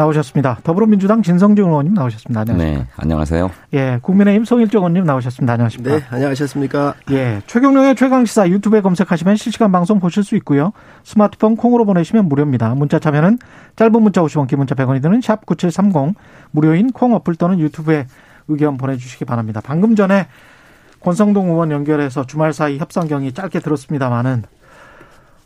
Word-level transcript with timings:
나오셨습니다. 0.00 0.58
더불어민주당 0.64 1.22
진성준 1.22 1.66
의원님 1.66 1.92
나오셨습니다. 1.94 2.40
안녕하세요. 2.40 2.78
네, 2.78 2.86
안녕하세요. 2.96 3.50
예, 3.74 3.98
국민의힘 4.00 4.44
송일정 4.44 4.80
의원님 4.80 5.04
나오셨습니다. 5.04 5.52
안녕하십니까? 5.52 5.98
네, 5.98 6.04
안녕하셨습니까? 6.08 6.94
예, 7.10 7.42
최경령의 7.46 7.96
최강시사 7.96 8.48
유튜브에 8.48 8.80
검색하시면 8.80 9.36
실시간 9.36 9.70
방송 9.72 10.00
보실 10.00 10.24
수 10.24 10.36
있고요. 10.36 10.72
스마트폰 11.04 11.56
콩으로 11.56 11.84
보내시면 11.84 12.28
무료입니다. 12.28 12.74
문자 12.74 12.98
참여는 12.98 13.38
짧은 13.76 14.02
문자 14.02 14.22
50원, 14.22 14.48
긴 14.48 14.58
문자 14.58 14.74
100원이 14.74 15.02
드는 15.02 15.20
샵 15.20 15.44
9730 15.44 16.14
무료인 16.50 16.92
콩 16.92 17.14
어플 17.14 17.34
또는 17.34 17.60
유튜브에 17.60 18.06
의견 18.48 18.78
보내주시기 18.78 19.26
바랍니다. 19.26 19.60
방금 19.62 19.94
전에 19.96 20.28
권성동 21.00 21.48
의원 21.48 21.70
연결해서 21.70 22.26
주말 22.26 22.52
사이 22.52 22.78
협상 22.78 23.06
경위 23.06 23.32
짧게 23.32 23.60
들었습니다만은 23.60 24.44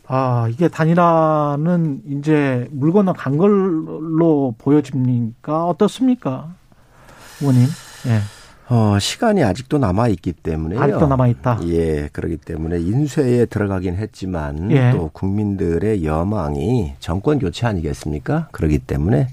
아 0.07 0.47
이게 0.51 0.67
단일화는 0.67 2.01
이제 2.09 2.67
물 2.71 2.93
건너 2.93 3.13
간 3.13 3.37
걸로 3.37 4.53
보여집니까 4.57 5.65
어떻습니까, 5.65 6.53
의원님? 7.41 7.67
예. 8.07 8.19
어, 8.67 8.97
시간이 8.99 9.43
아직도 9.43 9.77
남아 9.77 10.07
있기 10.09 10.33
때문에 10.33 10.77
아직도 10.77 11.07
남아 11.07 11.27
있다. 11.27 11.59
예, 11.67 12.09
그렇기 12.11 12.37
때문에 12.37 12.79
인쇄에 12.79 13.45
들어가긴 13.45 13.95
했지만 13.95 14.71
예. 14.71 14.91
또 14.91 15.09
국민들의 15.13 16.03
여망이 16.03 16.93
정권 16.99 17.37
교체 17.39 17.67
아니겠습니까? 17.67 18.47
그렇기 18.51 18.79
때문에 18.79 19.27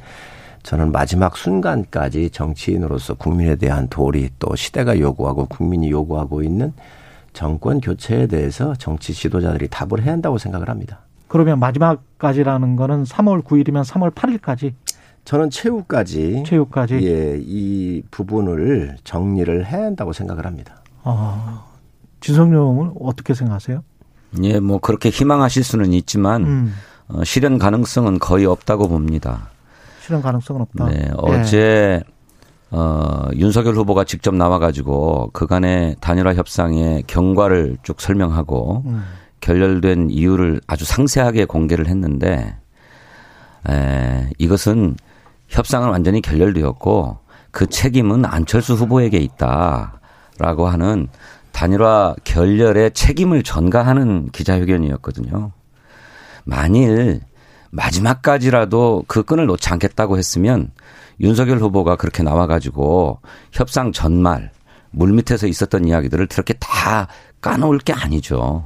저는 0.63 0.93
마지막 0.93 1.37
순간까지 1.37 2.31
정치인으로서 2.31 3.15
국민에 3.15 3.57
대한 3.57 3.89
도리 3.89 4.29
또 4.39 4.55
시대가 4.55 4.99
요구하고 4.99 5.47
국민이 5.47 5.91
요구하고 5.91 6.43
있는 6.43 6.73
정권 7.33 7.81
교체에 7.81 8.27
대해서 8.27 8.75
정치 8.75 9.13
지도자들이 9.15 9.69
답을 9.69 10.03
해야 10.03 10.13
한다고 10.13 10.39
생각을 10.39 10.69
합니다. 10.69 11.01
그러면 11.29 11.59
마지막까지라는 11.61 12.77
거는 12.77 13.05
3월 13.05 13.43
9일이면 13.43 13.85
3월 13.85 14.13
8일까지 14.13 14.75
저는 15.25 15.51
최후까지 15.51 16.43
최후까지. 16.47 16.97
예, 17.07 17.39
이 17.41 18.03
부분을 18.11 18.97
정리를 19.05 19.67
해야 19.67 19.85
한다고 19.85 20.13
생각을 20.13 20.47
합니다. 20.47 20.83
아, 21.05 21.65
진성용은 22.21 22.95
어떻게 23.01 23.33
생각하세요? 23.35 23.83
예, 24.43 24.61
뭐 24.61 24.79
그렇게 24.79 25.11
희망하실 25.11 25.63
수는 25.63 25.93
있지만 25.93 26.43
음, 26.43 26.75
어, 27.09 27.25
실현 27.25 27.59
가능성은 27.59 28.19
거의 28.19 28.47
없다고 28.47 28.89
봅니다. 28.89 29.49
실현 30.01 30.23
가능성은 30.23 30.63
없다. 30.63 30.89
네, 30.89 31.05
예. 31.07 31.11
어제 31.17 32.03
어, 32.75 33.29
윤석열 33.35 33.75
후보가 33.75 34.05
직접 34.05 34.35
나와가지고 34.35 35.31
그간의 35.35 35.97
단일화 36.01 36.33
협상의 36.33 37.03
경과를 37.07 37.77
쭉 37.83 38.01
설명하고 38.01 38.83
음, 38.87 39.05
결렬된 39.41 40.09
이유를 40.09 40.63
아주 40.67 40.87
상세하게 40.87 41.45
공개를 41.45 41.87
했는데 41.87 42.57
에, 43.69 44.31
이것은 44.39 44.97
협상은 45.49 45.91
완전히 45.91 46.23
결렬되었고 46.23 47.19
그 47.51 47.67
책임은 47.67 48.25
안철수 48.25 48.73
후보에게 48.73 49.19
있다라고 49.19 50.67
하는 50.67 51.09
단일화 51.53 52.17
결렬의 52.25 52.93
책임을 52.93 53.43
전가하는 53.43 54.31
기자회견이었거든요. 54.31 55.53
만일 56.45 57.21
마지막까지라도 57.71 59.05
그 59.07 59.23
끈을 59.25 59.45
놓지 59.45 59.69
않겠다고 59.69 60.17
했으면 60.17 60.71
윤석열 61.23 61.59
후보가 61.59 61.97
그렇게 61.97 62.23
나와가지고 62.23 63.21
협상 63.53 63.93
전말 63.93 64.51
물밑에서 64.91 65.47
있었던 65.47 65.87
이야기들을 65.87 66.27
그렇게 66.27 66.55
다 66.55 67.09
까놓을 67.41 67.79
게 67.79 67.93
아니죠. 67.93 68.65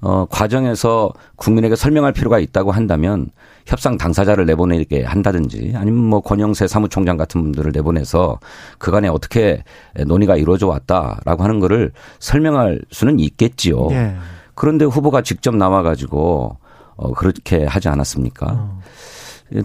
어, 0.00 0.26
과정에서 0.28 1.10
국민에게 1.36 1.76
설명할 1.76 2.12
필요가 2.12 2.38
있다고 2.38 2.72
한다면 2.72 3.30
협상 3.64 3.96
당사자를 3.96 4.44
내보내게 4.44 5.02
한다든지 5.02 5.72
아니면 5.74 6.04
뭐 6.04 6.20
권영세 6.20 6.66
사무총장 6.66 7.16
같은 7.16 7.42
분들을 7.42 7.72
내보내서 7.72 8.38
그간에 8.78 9.08
어떻게 9.08 9.64
논의가 10.06 10.36
이루어져 10.36 10.66
왔다라고 10.66 11.42
하는 11.42 11.58
거를 11.58 11.92
설명할 12.18 12.82
수는 12.90 13.18
있겠지요. 13.18 13.88
예. 13.92 14.14
그런데 14.54 14.84
후보가 14.84 15.22
직접 15.22 15.56
나와가지고 15.56 16.58
어, 16.96 17.12
그렇게 17.14 17.64
하지 17.64 17.88
않았습니까? 17.88 18.46
어. 18.50 18.80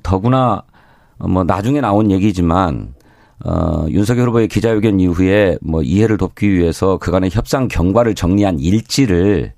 더구나 0.04 0.64
뭐 1.20 1.44
나중에 1.44 1.82
나온 1.82 2.12
얘기지만 2.12 2.94
어, 3.46 3.86
윤석열 3.90 4.28
후보의 4.30 4.48
기자회견 4.48 5.00
이후에 5.00 5.58
뭐 5.62 5.82
이해를 5.82 6.18
돕기 6.18 6.52
위해서 6.52 6.98
그간의 6.98 7.30
협상 7.32 7.68
경과를 7.68 8.16
정리한 8.16 8.60
일지를 8.60 9.54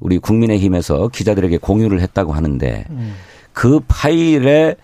우리 0.00 0.18
국민의힘에서 0.18 1.08
기자들에게 1.08 1.58
공유를 1.58 2.00
했다고 2.00 2.32
하는데 2.32 2.84
음. 2.90 3.14
그 3.52 3.80
파일에 3.86 4.76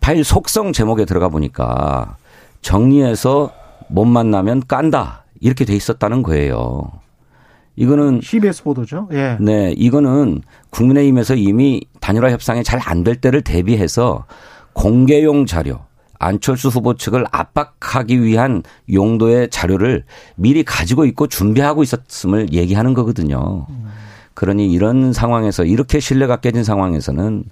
파일 0.00 0.24
속성 0.24 0.72
제목에 0.72 1.04
들어가 1.04 1.28
보니까 1.28 2.16
정리해서 2.62 3.52
못 3.88 4.04
만나면 4.04 4.62
깐다 4.66 5.24
이렇게 5.40 5.64
돼 5.64 5.74
있었다는 5.74 6.22
거예요. 6.22 6.90
이거는 7.76 8.20
CBS 8.22 8.62
보도죠. 8.64 9.08
예. 9.12 9.36
네, 9.38 9.72
이거는 9.76 10.42
국민의힘에서 10.70 11.34
이미 11.34 11.82
단일화 12.00 12.30
협상이 12.30 12.64
잘 12.64 12.80
안 12.86 13.04
될 13.04 13.16
때를 13.16 13.42
대비해서 13.42 14.24
공개용 14.76 15.46
자료, 15.46 15.80
안철수 16.18 16.68
후보 16.68 16.94
측을 16.94 17.24
압박하기 17.32 18.22
위한 18.22 18.62
용도의 18.92 19.48
자료를 19.48 20.04
미리 20.36 20.64
가지고 20.64 21.06
있고 21.06 21.28
준비하고 21.28 21.82
있었음을 21.82 22.52
얘기하는 22.52 22.92
거거든요. 22.92 23.66
그러니 24.34 24.70
이런 24.70 25.14
상황에서 25.14 25.64
이렇게 25.64 25.98
신뢰가 25.98 26.36
깨진 26.36 26.62
상황에서는 26.62 27.44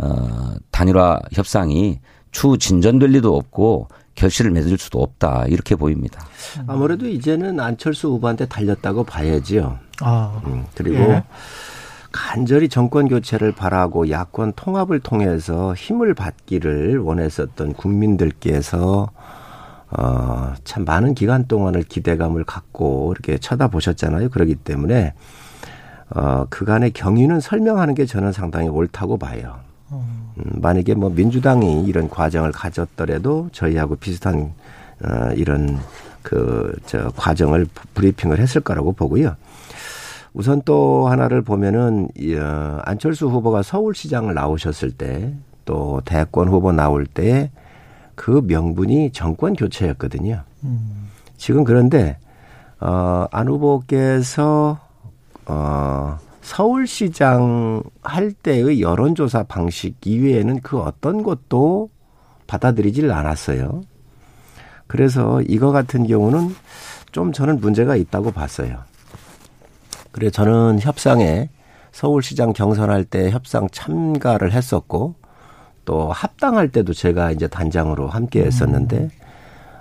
어, 0.00 0.54
단일화 0.72 1.20
협상이 1.32 2.00
추후 2.32 2.58
진전될 2.58 3.10
리도 3.10 3.34
없고 3.36 3.88
결실을 4.16 4.50
맺을 4.50 4.76
수도 4.76 5.00
없다 5.00 5.46
이렇게 5.46 5.76
보입니다. 5.76 6.26
아무래도 6.66 7.06
이제는 7.06 7.60
안철수 7.60 8.08
후보한테 8.08 8.46
달렸다고 8.46 9.04
봐야지요. 9.04 9.78
아, 10.00 10.42
음, 10.46 10.66
그리고 10.74 10.96
예. 10.96 11.22
간절히 12.16 12.68
정권 12.68 13.08
교체를 13.08 13.52
바라고 13.52 14.10
야권 14.10 14.54
통합을 14.56 15.00
통해서 15.00 15.74
힘을 15.74 16.14
받기를 16.14 16.98
원했었던 16.98 17.74
국민들께서 17.74 19.10
어, 19.90 20.54
참 20.64 20.84
많은 20.84 21.14
기간 21.14 21.46
동안을 21.46 21.82
기대감을 21.82 22.44
갖고 22.44 23.12
이렇게 23.12 23.38
쳐다보셨잖아요. 23.38 24.30
그렇기 24.30 24.56
때문에 24.56 25.12
어, 26.10 26.46
그간의 26.48 26.92
경위는 26.92 27.40
설명하는 27.40 27.94
게 27.94 28.06
저는 28.06 28.32
상당히 28.32 28.68
옳다고 28.68 29.18
봐요. 29.18 29.60
음, 29.92 30.32
만약에 30.36 30.94
뭐 30.94 31.10
민주당이 31.10 31.84
이런 31.84 32.08
과정을 32.08 32.50
가졌더라도 32.52 33.50
저희하고 33.52 33.96
비슷한 33.96 34.52
어, 35.04 35.32
이런 35.34 35.78
그 36.22 36.74
저 36.86 37.10
과정을 37.16 37.66
브리핑을 37.94 38.38
했을 38.38 38.60
거라고 38.60 38.92
보고요. 38.92 39.36
우선 40.36 40.62
또 40.64 41.08
하나를 41.08 41.42
보면은 41.42 42.08
이, 42.16 42.34
어, 42.34 42.80
안철수 42.84 43.26
후보가 43.28 43.62
서울시장을 43.62 44.34
나오셨을 44.34 44.92
때 44.92 45.34
또 45.64 46.00
대권 46.04 46.48
후보 46.48 46.72
나올 46.72 47.06
때 47.06 47.50
그 48.16 48.42
명분이 48.44 49.12
정권 49.12 49.54
교체였거든요. 49.54 50.42
음. 50.64 51.08
지금 51.36 51.62
그런데 51.62 52.18
어, 52.80 53.26
안 53.30 53.46
후보께서 53.46 54.80
어, 55.44 56.18
서울시장 56.40 57.82
할 58.02 58.32
때의 58.32 58.80
여론조사 58.80 59.44
방식 59.44 60.04
이외에는 60.04 60.60
그 60.62 60.80
어떤 60.80 61.22
것도 61.22 61.90
받아들이질 62.46 63.12
않았어요. 63.12 63.82
그래서 64.86 65.42
이거 65.42 65.72
같은 65.72 66.06
경우는 66.06 66.54
좀 67.12 67.32
저는 67.32 67.60
문제가 67.60 67.96
있다고 67.96 68.30
봤어요. 68.30 68.78
그래 70.16 70.30
저는 70.30 70.80
협상에 70.80 71.50
서울시장 71.92 72.54
경선할 72.54 73.04
때 73.04 73.30
협상 73.30 73.68
참가를 73.70 74.50
했었고 74.50 75.14
또 75.84 76.10
합당할 76.10 76.70
때도 76.70 76.94
제가 76.94 77.32
이제 77.32 77.46
단장으로 77.46 78.08
함께 78.08 78.42
했었는데 78.42 79.10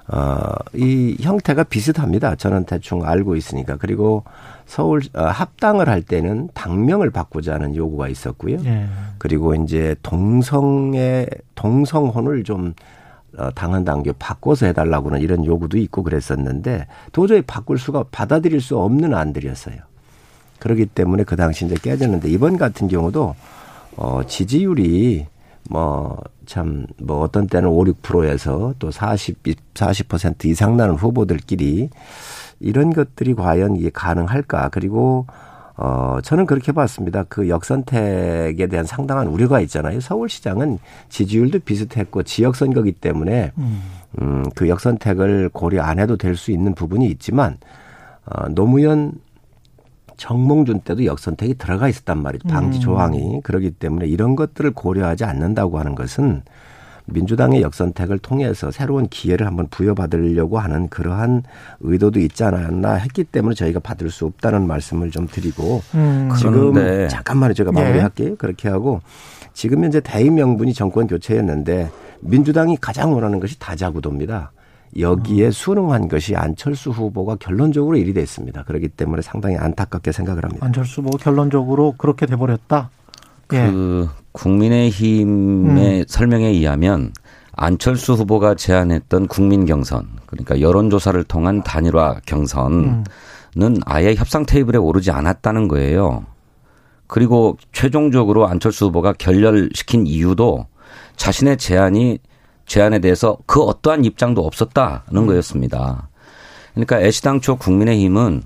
어, 0.09 0.51
이 0.73 1.15
형태가 1.21 1.63
비슷합니다. 1.63 2.35
저는 2.35 2.65
대충 2.65 3.05
알고 3.05 3.37
있으니까. 3.37 3.77
그리고 3.77 4.25
서울 4.65 5.01
어, 5.13 5.23
합당을 5.23 5.87
할 5.87 6.01
때는 6.01 6.49
당명을 6.53 7.11
바꾸자는 7.11 7.77
요구가 7.77 8.09
있었고요. 8.09 8.57
예. 8.65 8.87
그리고 9.17 9.55
이제 9.55 9.95
동성의 10.03 11.27
동성혼을 11.55 12.43
좀 12.43 12.73
어, 13.37 13.51
당헌 13.51 13.85
당규 13.85 14.11
바꿔서 14.19 14.65
해달라고는 14.65 15.21
이런 15.21 15.45
요구도 15.45 15.77
있고 15.77 16.03
그랬었는데 16.03 16.87
도저히 17.13 17.41
바꿀 17.41 17.79
수가 17.79 18.03
받아들일 18.11 18.59
수 18.59 18.77
없는 18.77 19.13
안들이었어요. 19.13 19.77
그렇기 20.65 20.87
때문에 20.87 21.23
그 21.25 21.35
당시 21.35 21.63
이제 21.63 21.75
깨졌는데 21.79 22.27
이번 22.27 22.57
같은 22.57 22.87
경우도 22.87 23.35
어 23.97 24.21
지지율이 24.25 25.27
뭐참뭐 25.69 27.21
어떤 27.21 27.45
때는 27.45 27.69
5, 27.69 27.83
6%에서 27.83 28.73
또 28.79 28.89
40, 28.89 29.43
40% 29.75 30.45
이상 30.45 30.75
나는 30.75 30.95
후보들끼리 30.95 31.91
이런 32.59 32.93
것들이 32.93 33.35
과연 33.35 33.75
이게 33.75 33.91
가능할까? 33.93 34.69
그리고 34.69 35.27
어, 35.77 36.17
저는 36.23 36.47
그렇게 36.47 36.71
봤습니다. 36.71 37.25
그 37.29 37.47
역선택에 37.47 38.65
대한 38.67 38.85
상당한 38.87 39.27
우려가 39.27 39.59
있잖아요. 39.59 39.99
서울시장은 39.99 40.79
지지율도 41.09 41.59
비슷했고 41.59 42.23
지역 42.23 42.55
선거기 42.55 42.91
때문에 42.91 43.51
음, 44.21 44.45
그 44.55 44.67
역선택을 44.67 45.49
고려 45.49 45.83
안 45.83 45.99
해도 45.99 46.17
될 46.17 46.35
수 46.37 46.49
있는 46.51 46.73
부분이 46.73 47.05
있지만 47.07 47.57
어, 48.25 48.47
노무현 48.49 49.13
정몽준 50.17 50.81
때도 50.81 51.05
역선택이 51.05 51.55
들어가 51.57 51.87
있었단 51.87 52.21
말이죠. 52.21 52.47
방지 52.47 52.79
음. 52.79 52.81
조항이. 52.81 53.41
그러기 53.43 53.71
때문에 53.71 54.07
이런 54.07 54.35
것들을 54.35 54.71
고려하지 54.71 55.23
않는다고 55.25 55.79
하는 55.79 55.95
것은 55.95 56.43
민주당의 57.07 57.61
역선택을 57.61 58.17
통해서 58.19 58.71
새로운 58.71 59.07
기회를 59.07 59.45
한번 59.45 59.67
부여받으려고 59.67 60.57
하는 60.57 60.87
그러한 60.89 61.43
의도도 61.81 62.19
있지 62.19 62.43
않았나 62.43 62.95
했기 62.95 63.23
때문에 63.23 63.53
저희가 63.53 63.79
받을 63.79 64.09
수 64.09 64.25
없다는 64.25 64.65
말씀을 64.65 65.11
좀 65.11 65.27
드리고 65.27 65.81
음. 65.93 66.29
지금 66.37 66.73
그런데. 66.73 67.07
잠깐만요 67.09 67.53
제가 67.53 67.71
네. 67.71 67.81
마무리할게요. 67.81 68.29
네. 68.29 68.35
그렇게 68.35 68.69
하고 68.69 69.01
지금 69.53 69.83
현재 69.83 69.99
대의 69.99 70.31
명분이 70.31 70.73
정권 70.73 71.07
교체였는데 71.07 71.89
민주당이 72.21 72.77
가장 72.81 73.13
원하는 73.13 73.39
것이 73.39 73.59
다자구도입니다. 73.59 74.51
여기에 74.97 75.47
음. 75.47 75.51
순응한 75.51 76.07
것이 76.07 76.35
안철수 76.35 76.89
후보가 76.91 77.35
결론적으로 77.35 77.97
일이 77.97 78.13
됐습니다. 78.13 78.63
그렇기 78.63 78.89
때문에 78.89 79.21
상당히 79.21 79.57
안타깝게 79.57 80.11
생각을 80.11 80.43
합니다. 80.43 80.65
안철수 80.65 81.01
후보 81.01 81.17
결론적으로 81.17 81.95
그렇게 81.97 82.25
돼버렸다. 82.25 82.89
예. 83.53 83.67
그 83.67 84.09
국민의힘의 84.31 85.99
음. 85.99 86.05
설명에 86.07 86.47
의하면 86.47 87.11
안철수 87.53 88.13
후보가 88.13 88.55
제안했던 88.55 89.27
국민 89.27 89.65
경선 89.65 90.07
그러니까 90.25 90.59
여론조사를 90.59 91.23
통한 91.25 91.63
단일화 91.63 92.21
경선은 92.25 93.03
음. 93.57 93.75
아예 93.85 94.15
협상 94.15 94.45
테이블에 94.45 94.77
오르지 94.77 95.11
않았다는 95.11 95.67
거예요. 95.67 96.25
그리고 97.07 97.57
최종적으로 97.71 98.47
안철수 98.47 98.87
후보가 98.87 99.13
결렬시킨 99.13 100.07
이유도 100.07 100.65
자신의 101.15 101.57
제안이 101.57 102.19
제안에 102.65 102.99
대해서 102.99 103.37
그 103.45 103.61
어떠한 103.61 104.05
입장도 104.05 104.45
없었다는 104.45 105.01
음. 105.15 105.27
거였습니다. 105.27 106.09
그러니까 106.73 107.01
애시당초 107.01 107.55
국민의힘은 107.57 108.43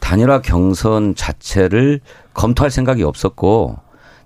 단일화 0.00 0.42
경선 0.42 1.14
자체를 1.14 2.00
검토할 2.34 2.70
생각이 2.70 3.02
없었고 3.02 3.76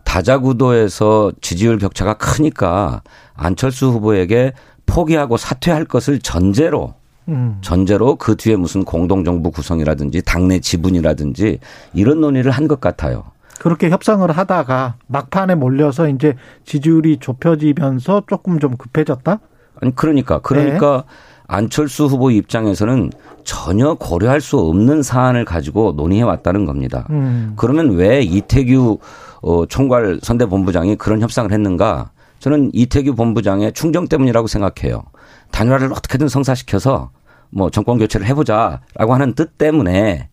다자구도에서 0.05 1.33
지지율 1.41 1.79
격차가 1.79 2.15
크니까 2.15 3.03
안철수 3.35 3.89
후보에게 3.89 4.53
포기하고 4.87 5.37
사퇴할 5.37 5.85
것을 5.85 6.21
전제로 6.21 6.95
음. 7.29 7.59
전제로 7.61 8.15
그 8.17 8.37
뒤에 8.37 8.57
무슨 8.57 8.85
공동정부 8.85 9.51
구성이라든지 9.51 10.23
당내 10.23 10.61
지분이라든지 10.61 11.59
이런 11.93 12.21
논의를 12.21 12.53
한 12.53 12.69
것 12.69 12.81
같아요. 12.81 13.25
그렇게 13.61 13.91
협상을 13.91 14.31
하다가 14.31 14.97
막판에 15.07 15.55
몰려서 15.55 16.09
이제 16.09 16.35
지지율이 16.65 17.19
좁혀지면서 17.19 18.25
조금 18.29 18.59
좀 18.59 18.77
급해졌다? 18.77 19.39
아니 19.81 19.95
그러니까 19.95 20.39
그러니까 20.41 21.05
네. 21.07 21.13
안철수 21.49 22.07
후보 22.07 22.31
입장에서는 22.31 23.11
전혀 23.45 23.95
고려할 23.95 24.41
수 24.41 24.59
없는 24.59 25.03
사안을 25.03 25.45
가지고 25.45 25.93
논의해 25.93 26.23
왔다는 26.23 26.65
겁니다. 26.65 27.07
음. 27.11 27.53
그러면 27.57 27.93
왜 27.93 28.23
이태규 28.23 28.99
어, 29.43 29.67
총괄 29.67 30.19
선대본부장이 30.23 30.97
그런 30.97 31.21
협상을 31.21 31.51
했는가? 31.53 32.11
저는 32.41 32.71
이태규 32.75 33.15
본부장의 33.15 33.73
충정 33.73 34.09
때문이라고 34.09 34.47
생각해요. 34.47 35.05
단일화를 35.53 35.93
어떻게든 35.93 36.29
성사시켜서 36.29 37.11
뭐 37.51 37.71
정권 37.71 37.99
교체를 37.99 38.27
해보자라고 38.27 39.15
하는 39.15 39.35
뜻 39.35 39.57
때문에 39.57 40.29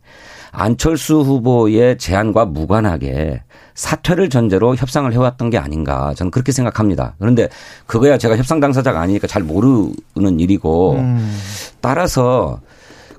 안철수 0.54 1.22
후보의 1.22 1.98
제안과 1.98 2.46
무관하게 2.46 3.42
사퇴를 3.74 4.30
전제로 4.30 4.76
협상을 4.76 5.12
해왔던 5.12 5.50
게 5.50 5.58
아닌가 5.58 6.14
저는 6.14 6.30
그렇게 6.30 6.52
생각합니다. 6.52 7.16
그런데 7.18 7.50
그거야 7.88 8.20
제가 8.20 8.38
협상 8.38 8.60
당사자가 8.60 9.02
아니니까 9.02 9.26
잘 9.26 9.42
모르는 9.42 10.40
일이고 10.40 10.94
음. 10.94 11.36
따라서 11.82 12.62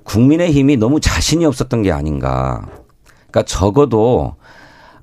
국민의힘이 0.04 0.76
너무 0.76 1.00
자신이 1.00 1.44
없었던 1.44 1.82
게 1.82 1.90
아닌가. 1.90 2.66
그러니까 3.30 3.42
적어도 3.42 4.36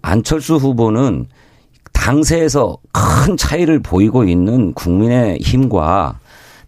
안철수 0.01 0.55
후보는 0.55 1.25
당세에서 1.91 2.77
큰 2.93 3.35
차이를 3.35 3.81
보이고 3.81 4.23
있는 4.23 4.73
국민의 4.73 5.39
힘과 5.41 6.19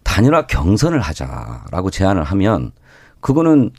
단일화 0.02 0.46
경선을 0.46 1.00
하자라고 1.00 1.90
제안을 1.90 2.22
하면 2.22 2.72
그거는 3.20 3.70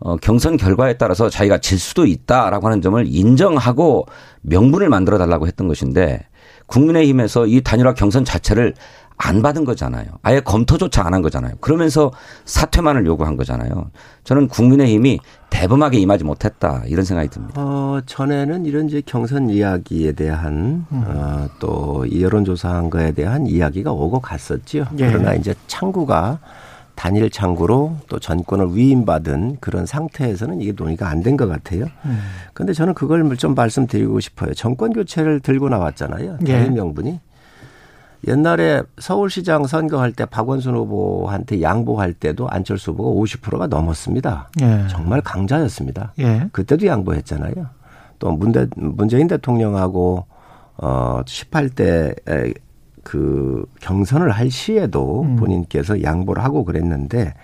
어, 0.00 0.16
경선 0.16 0.56
결과에 0.56 0.98
따라서 0.98 1.28
자기가 1.30 1.58
질 1.58 1.78
수도 1.78 2.04
있다라고 2.06 2.66
하는 2.66 2.82
점을 2.82 3.02
인정하고 3.06 4.06
명분을 4.42 4.88
만들어 4.88 5.18
달라고 5.18 5.46
했던 5.46 5.68
것인데 5.68 6.26
국민의힘에서 6.66 7.46
이 7.46 7.60
단일화 7.62 7.94
경선 7.94 8.24
자체를 8.24 8.74
안 9.18 9.40
받은 9.40 9.64
거잖아요. 9.64 10.04
아예 10.22 10.40
검토조차 10.40 11.06
안 11.06 11.14
한 11.14 11.22
거잖아요. 11.22 11.54
그러면서 11.62 12.12
사퇴만을 12.44 13.06
요구한 13.06 13.36
거잖아요. 13.38 13.90
저는 14.24 14.48
국민의힘이 14.48 15.20
대범하게 15.48 15.98
임하지 15.98 16.24
못했다 16.24 16.82
이런 16.86 17.06
생각이 17.06 17.30
듭니다. 17.30 17.54
어, 17.56 18.00
전에는 18.04 18.66
이런 18.66 18.88
이제 18.88 19.00
경선 19.06 19.48
이야기에 19.48 20.12
대한 20.12 20.84
음. 20.92 21.04
어, 21.06 21.48
또 21.60 22.04
여론조사한 22.20 22.90
거에 22.90 23.12
대한 23.12 23.46
이야기가 23.46 23.90
오고 23.90 24.20
갔었죠. 24.20 24.84
예. 24.98 25.08
그러나 25.08 25.32
이제 25.32 25.54
창구가 25.66 26.38
단일 26.96 27.30
창구로 27.30 27.98
또 28.08 28.18
전권을 28.18 28.74
위임받은 28.74 29.58
그런 29.60 29.86
상태에서는 29.86 30.60
이게 30.60 30.72
논의가 30.72 31.08
안 31.08 31.22
된 31.22 31.36
것 31.36 31.46
같아요. 31.46 31.84
그런데 32.54 32.72
음. 32.72 32.74
저는 32.74 32.94
그걸 32.94 33.36
좀 33.36 33.54
말씀드리고 33.54 34.18
싶어요. 34.20 34.54
정권 34.54 34.92
교체를 34.92 35.40
들고 35.40 35.68
나왔잖아요. 35.68 36.38
예. 36.40 36.44
대의 36.44 36.70
명분이. 36.70 37.20
옛날에 38.28 38.82
서울시장 38.98 39.66
선거할 39.66 40.10
때 40.12 40.24
박원순 40.24 40.74
후보한테 40.74 41.60
양보할 41.62 42.12
때도 42.14 42.48
안철수 42.48 42.90
후보가 42.92 43.20
50%가 43.20 43.66
넘었습니다. 43.68 44.48
예. 44.62 44.86
정말 44.88 45.20
강자였습니다. 45.20 46.14
예. 46.20 46.48
그때도 46.50 46.86
양보했잖아요. 46.86 47.54
또 48.18 48.32
문대, 48.32 48.66
문재인 48.76 49.28
대통령하고 49.28 50.24
어 50.78 51.20
18대 51.26 52.14
그 53.06 53.64
경선을 53.78 54.32
할 54.32 54.50
시에도 54.50 55.22
음. 55.22 55.36
본인께서 55.36 56.02
양보를 56.02 56.42
하고 56.42 56.64
그랬는데 56.64 57.34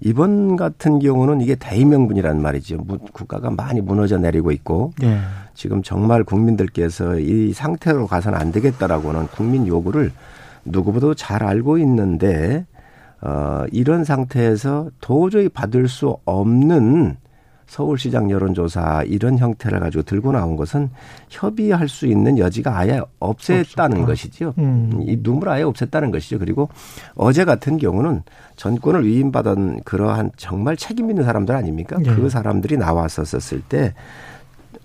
이번 0.00 0.56
같은 0.56 0.98
경우는 0.98 1.42
이게 1.42 1.56
대의명분이란 1.56 2.40
말이죠. 2.40 2.78
국가가 3.12 3.50
많이 3.50 3.82
무너져 3.82 4.16
내리고 4.16 4.50
있고 4.50 4.94
예. 5.02 5.18
지금 5.52 5.82
정말 5.82 6.24
국민들께서 6.24 7.18
이 7.18 7.52
상태로 7.52 8.06
가서는 8.06 8.38
안 8.38 8.50
되겠다라고는 8.50 9.26
국민 9.26 9.66
요구를 9.66 10.10
누구보다 10.64 11.12
잘 11.18 11.44
알고 11.44 11.76
있는데 11.76 12.64
어 13.20 13.64
이런 13.72 14.04
상태에서 14.04 14.88
도저히 15.02 15.50
받을 15.50 15.86
수 15.86 16.16
없는 16.24 17.18
서울시장 17.70 18.32
여론조사 18.32 19.04
이런 19.06 19.38
형태를 19.38 19.78
가지고 19.78 20.02
들고 20.02 20.32
나온 20.32 20.56
것은 20.56 20.90
협의할 21.28 21.88
수 21.88 22.08
있는 22.08 22.36
여지가 22.36 22.76
아예 22.76 23.00
없앴다는 23.20 23.92
없었다. 23.92 24.06
것이죠. 24.06 24.54
음. 24.58 25.04
이 25.06 25.22
눈물 25.22 25.50
아예 25.50 25.62
없앴다는 25.62 26.10
것이죠. 26.10 26.40
그리고 26.40 26.68
어제 27.14 27.44
같은 27.44 27.78
경우는 27.78 28.22
전권을 28.56 29.06
위임받은 29.06 29.82
그러한 29.84 30.32
정말 30.36 30.76
책임 30.76 31.10
있는 31.10 31.22
사람들 31.22 31.54
아닙니까? 31.54 31.96
네. 32.02 32.12
그 32.12 32.28
사람들이 32.28 32.76
나왔었을 32.76 33.62
때 33.68 33.94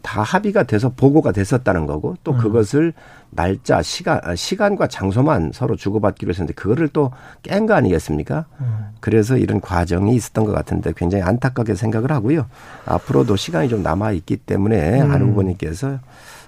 다 0.05 0.21
합의가 0.21 0.63
돼서 0.63 0.91
보고가 0.95 1.31
됐었다는 1.31 1.87
거고 1.87 2.15
또 2.23 2.33
음. 2.33 2.37
그것을 2.37 2.93
날짜, 3.31 3.81
시간, 3.81 4.19
아, 4.23 4.35
시간과 4.35 4.87
장소만 4.87 5.49
서로 5.51 5.75
주고받기로 5.75 6.29
했었는데 6.29 6.53
그거를 6.53 6.87
또 6.89 7.11
깬 7.41 7.65
거 7.65 7.73
아니겠습니까? 7.73 8.45
음. 8.61 8.85
그래서 8.99 9.35
이런 9.35 9.59
과정이 9.59 10.15
있었던 10.15 10.45
것 10.45 10.51
같은데 10.51 10.93
굉장히 10.95 11.23
안타깝게 11.23 11.73
생각을 11.73 12.11
하고요. 12.11 12.45
앞으로도 12.85 13.35
시간이 13.35 13.67
좀 13.67 13.81
남아 13.81 14.11
있기 14.11 14.37
때문에 14.37 15.01
음. 15.01 15.11
안 15.11 15.21
후보님께서 15.23 15.99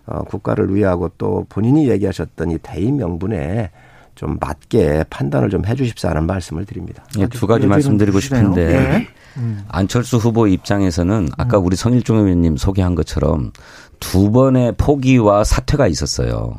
어, 0.05 0.21
국가를 0.23 0.73
위하고 0.73 1.09
또 1.17 1.45
본인이 1.49 1.89
얘기하셨던 1.89 2.51
이 2.51 2.57
대의 2.59 2.91
명분에 2.91 3.71
좀 4.13 4.37
맞게 4.39 5.05
판단을 5.09 5.49
좀 5.49 5.65
해주십사 5.65 6.09
하는 6.09 6.25
말씀을 6.27 6.65
드립니다. 6.65 7.03
예, 7.19 7.27
두 7.27 7.45
가지 7.47 7.65
말씀드리고 7.67 8.19
싶은데 8.19 8.61
예. 8.73 9.07
음. 9.37 9.63
안철수 9.67 10.17
후보 10.17 10.47
입장에서는 10.47 11.29
아까 11.37 11.59
음. 11.59 11.65
우리 11.65 11.75
성일종 11.75 12.17
의원님 12.17 12.57
소개한 12.57 12.95
것처럼 12.95 13.51
두 13.99 14.31
번의 14.31 14.73
포기와 14.77 15.43
사퇴가 15.43 15.87
있었어요. 15.87 16.55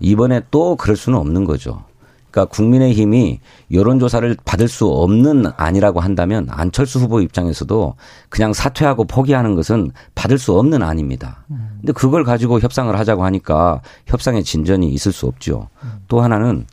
이번에 0.00 0.42
또 0.50 0.76
그럴 0.76 0.96
수는 0.96 1.18
없는 1.18 1.44
거죠. 1.44 1.84
그러니까 2.30 2.54
국민의힘이 2.54 3.40
여론조사를 3.72 4.36
받을 4.44 4.68
수 4.68 4.86
없는 4.86 5.46
안이라고 5.56 6.00
한다면 6.00 6.46
안철수 6.50 7.00
후보 7.00 7.20
입장에서도 7.20 7.94
그냥 8.28 8.52
사퇴하고 8.52 9.04
포기하는 9.04 9.54
것은 9.54 9.90
받을 10.14 10.38
수 10.38 10.56
없는 10.58 10.82
안입니다. 10.82 11.44
근데 11.80 11.92
그걸 11.92 12.24
가지고 12.24 12.60
협상을 12.60 12.96
하자고 12.96 13.24
하니까 13.24 13.80
협상의 14.06 14.44
진전이 14.44 14.88
있을 14.90 15.10
수 15.10 15.26
없죠. 15.26 15.68
또 16.06 16.20
하나는 16.20 16.66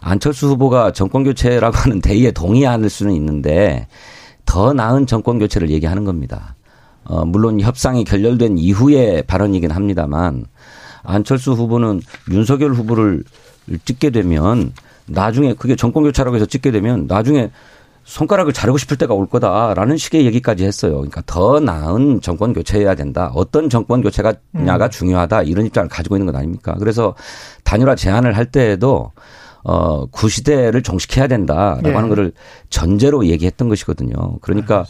안철수 0.00 0.48
후보가 0.48 0.92
정권 0.92 1.24
교체라고 1.24 1.76
하는 1.76 2.00
대의에 2.00 2.32
동의할 2.32 2.88
수는 2.90 3.12
있는데 3.14 3.86
더 4.46 4.72
나은 4.72 5.06
정권 5.06 5.38
교체를 5.38 5.70
얘기하는 5.70 6.04
겁니다. 6.04 6.54
어, 7.04 7.24
물론 7.24 7.60
협상이 7.60 8.04
결렬된 8.04 8.58
이후의 8.58 9.24
발언이긴 9.24 9.70
합니다만 9.70 10.46
안철수 11.02 11.52
후보는 11.52 12.00
윤석열 12.30 12.72
후보를 12.72 13.22
찍게 13.84 14.10
되면 14.10 14.72
나중에 15.06 15.54
그게 15.54 15.76
정권 15.76 16.02
교체라고 16.04 16.36
해서 16.36 16.46
찍게 16.46 16.70
되면 16.72 17.06
나중에 17.06 17.50
손가락을 18.04 18.52
자르고 18.52 18.78
싶을 18.78 18.96
때가 18.96 19.14
올 19.14 19.26
거다라는 19.26 19.96
식의 19.96 20.26
얘기까지 20.26 20.64
했어요. 20.64 20.92
그러니까 20.94 21.22
더 21.26 21.58
나은 21.58 22.20
정권 22.20 22.52
교체해야 22.52 22.94
된다. 22.94 23.32
어떤 23.34 23.68
정권 23.68 24.00
교체가냐가 24.00 24.84
음. 24.86 24.90
중요하다. 24.90 25.42
이런 25.42 25.66
입장을 25.66 25.88
가지고 25.88 26.16
있는 26.16 26.32
것 26.32 26.38
아닙니까? 26.38 26.76
그래서 26.78 27.16
단일화 27.64 27.96
제안을 27.96 28.36
할 28.36 28.46
때에도 28.46 29.10
어, 29.68 30.06
구시대를 30.06 30.82
종식해야 30.82 31.26
된다라고 31.26 31.82
네. 31.82 31.92
하는 31.92 32.08
거를 32.08 32.32
전제로 32.70 33.26
얘기했던 33.26 33.68
것이거든요. 33.68 34.38
그러니까 34.40 34.84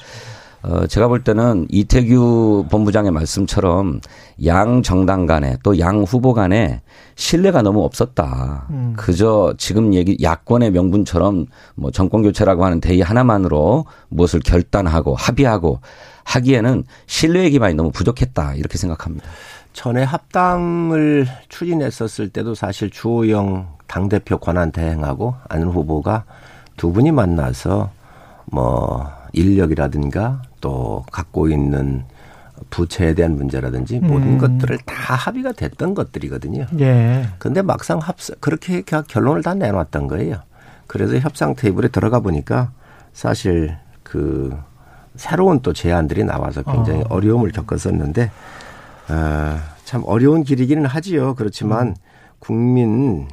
어, 0.63 0.87
제가 0.87 1.09
볼 1.09 1.25
때는 1.25 1.67
이태규 1.71 2.67
본부장의 2.71 3.11
말씀처럼 3.11 4.01
양 4.45 4.83
정당 4.83 5.25
간에 5.25 5.57
또 5.63 5.79
양 5.79 6.03
후보 6.03 6.35
간에 6.35 6.83
신뢰가 7.15 7.63
너무 7.63 7.85
없었다. 7.85 8.67
음. 8.71 8.93
그저 8.99 9.55
지금 9.57 9.95
얘기 9.95 10.19
야권의 10.21 10.73
명분처럼 10.73 11.47
뭐 11.75 11.91
정권 11.91 12.23
교체라고 12.23 12.65
하는 12.65 12.81
대의 12.81 13.01
하나만으로 13.01 13.87
무엇을 14.09 14.41
결단하고 14.41 15.15
합의하고 15.15 15.81
하기에는 16.25 16.85
신뢰의 17.07 17.53
기반이 17.53 17.75
너무 17.75 17.91
부족했다. 17.93 18.57
이렇게 18.57 18.77
생각합니다. 18.77 19.27
전에 19.73 20.03
합당을 20.03 21.27
추진했었을 21.49 22.29
때도 22.31 22.55
사실 22.55 22.91
주호영 22.91 23.76
당 23.87 24.09
대표 24.09 24.39
권한 24.39 24.73
대행하고 24.73 25.35
안 25.49 25.63
후보가 25.63 26.25
두 26.77 26.93
분이 26.93 27.13
만나서 27.13 27.91
뭐 28.47 29.11
인력이라든가 29.33 30.43
또 30.61 31.05
갖고 31.11 31.49
있는 31.49 32.05
부채에 32.71 33.15
대한 33.15 33.37
문제라든지 33.37 34.01
모든 34.01 34.35
음. 34.35 34.39
것들을 34.39 34.79
다 34.79 35.15
합의가 35.15 35.53
됐던 35.53 35.95
것들이거든요. 35.95 36.67
예. 36.81 37.29
근데 37.39 37.63
막상 37.63 37.99
합사 37.99 38.35
그렇게 38.41 38.83
결론을 38.83 39.43
다 39.43 39.55
내놨던 39.55 40.09
거예요. 40.09 40.41
그래서 40.87 41.19
협상 41.19 41.55
테이블에 41.55 41.89
들어가 41.89 42.21
보니까 42.21 42.71
사실 43.13 43.77
그 44.03 44.57
새로운 45.17 45.61
또 45.61 45.73
제안들이 45.73 46.25
나와서 46.25 46.63
굉장히 46.63 47.03
어. 47.09 47.19
려움을 47.19 47.53
겪었었는데 47.53 48.31
어, 49.09 49.59
참 49.85 50.03
어려운 50.07 50.43
길이기는 50.43 50.85
하지요. 50.85 51.35
그렇지만 51.35 51.89
음. 51.89 51.95
국민 52.39 53.27